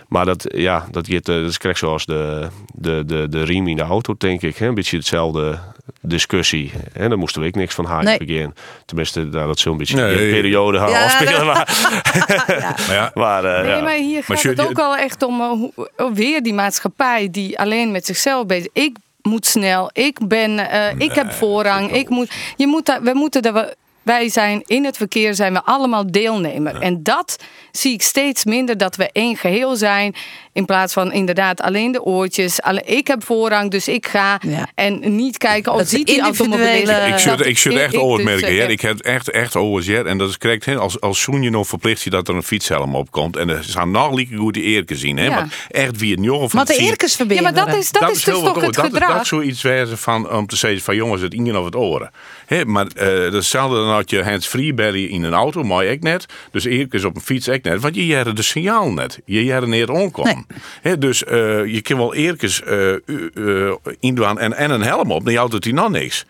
[0.09, 3.75] Maar dat, ja, dat, gaat, dat is correct zoals de, de, de, de riem in
[3.75, 4.57] de auto, denk ik.
[4.57, 4.67] Hè?
[4.67, 5.59] Een beetje hetzelfde
[6.01, 6.71] discussie.
[6.93, 8.17] En daar moesten we ook niks van haar Nee.
[8.17, 8.55] beginnen.
[8.85, 10.11] Tenminste, nou, dat zo'n beetje Nee.
[10.11, 11.45] in de periode gaan Ja, afspelen.
[11.45, 11.67] Maar,
[12.87, 13.81] Maar ja, maar, eh, Nee, ja.
[13.81, 17.59] maar hier gaat het ook wel echt om eh, hoe- oh, weer die maatschappij die
[17.59, 18.83] alleen met zichzelf bezig is.
[18.83, 21.91] Ik moet snel, ik ben, eh, ik heb voorrang.
[21.91, 25.53] Ik moet, je moet daar, we moeten daar, wel- wij zijn in het verkeer zijn
[25.53, 26.75] we allemaal deelnemer.
[26.81, 27.43] En dat
[27.79, 30.15] zie ik steeds minder dat we één geheel zijn.
[30.53, 32.61] In plaats van inderdaad alleen de oortjes.
[32.61, 34.39] Alle, ik heb voorrang, dus ik ga.
[34.47, 34.67] Ja.
[34.75, 37.07] En niet kijken of Dat is ziet die individuele- automobilist.
[37.07, 38.63] Ik zit, dat ik zit echt dus, oormerken, eh, ja.
[38.63, 39.91] Ik heb echt, echt OSR.
[39.91, 40.65] En dat is correct.
[40.65, 40.77] hè.
[40.77, 43.37] Als, als Soenje nog verplicht je dat er een fietshelm op komt.
[43.37, 45.17] En er zijn nog lieke goed die eerke zien.
[45.17, 45.23] Hè.
[45.23, 45.29] Ja.
[45.29, 48.23] Maar echt wie het jongen van Maar de eerkens Ja, maar dat is, dat is,
[48.23, 49.11] dus toch het dat, gedrag.
[49.11, 52.11] Dat is zoiets wezen van om te zeggen van jongens, het ingen of het oren.
[52.45, 55.85] Hè, maar eh dat is hetzelfde dan dat je hands-free belly in een auto, maar
[55.85, 56.25] ik net.
[56.51, 57.68] Dus eerst op een fiets ik net.
[57.77, 59.19] Want je jaren de signaal net.
[59.25, 60.45] Je jaren neer onkomen.
[60.81, 65.25] Hè, dus eh, je kan wel eerst eh uh, indoen en, en een helm op.
[65.25, 66.25] Dan houdt het die nog niks.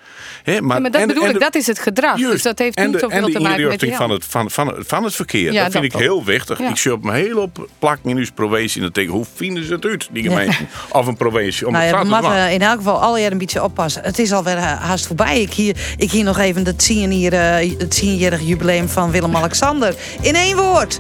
[0.46, 2.18] Maar, Ja, maar dat en- bedoel en ik, de- dat is het gedrag.
[2.18, 2.34] Juist.
[2.34, 3.96] Dus dat heeft niet de, zoveel de te maken met jou.
[3.96, 5.52] van het, van, van, van het verkeer.
[5.52, 6.02] Ja, dat vind dat ik ook.
[6.02, 6.60] heel wichtig.
[6.60, 6.70] Ja.
[6.70, 8.82] Ik zie op een hele op plak in uw provincie.
[8.82, 10.58] En denk hoe vinden ze het uit, die gemeente?
[10.92, 11.68] Of een provincie.
[11.68, 12.52] Om Nou het maken.
[12.52, 14.04] in elk geval al jaar een beetje oppassen.
[14.04, 15.42] Het is alweer ha- haast voorbij.
[15.42, 19.96] Ik hier, ik hier nog even het 10 hier, eh, het 10-jarig jubileum van Willem-Alexander.
[20.22, 21.00] In één woord.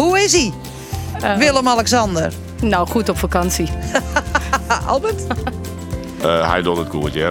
[0.00, 0.52] Hoe is hij?
[1.20, 1.36] Eh.
[1.36, 2.32] Willem-Alexander.
[2.60, 3.68] Nou, goed op vakantie.
[4.86, 5.26] Albert?
[6.22, 7.30] Eh, hij doet het goed, ja.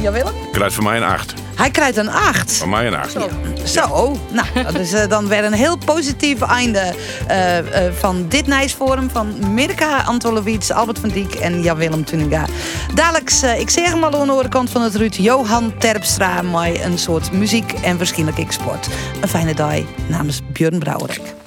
[0.00, 0.34] Ja, Willem?
[0.52, 1.34] Krijgt van mij een 8.
[1.58, 2.56] Hij krijgt een 8.
[2.56, 3.12] Van mij een 8.
[3.12, 3.28] Zo,
[3.64, 4.16] Zo.
[4.32, 6.94] nou, dat is eh, dan weer een heel positief einde
[7.26, 12.46] eh, eh, van dit Nijsforum van Mirka Antolowits, Albert van Diek en Jan-Willem Tuninga.
[12.94, 16.42] Dadelijk, eh, ik zeg hem al aan de andere kant van het Ruud, Johan Terpstra,
[16.42, 18.88] met een soort muziek en waarschijnlijk ik sport.
[19.20, 19.78] Een fijne dag
[20.08, 21.38] namens Björn Brouwerek.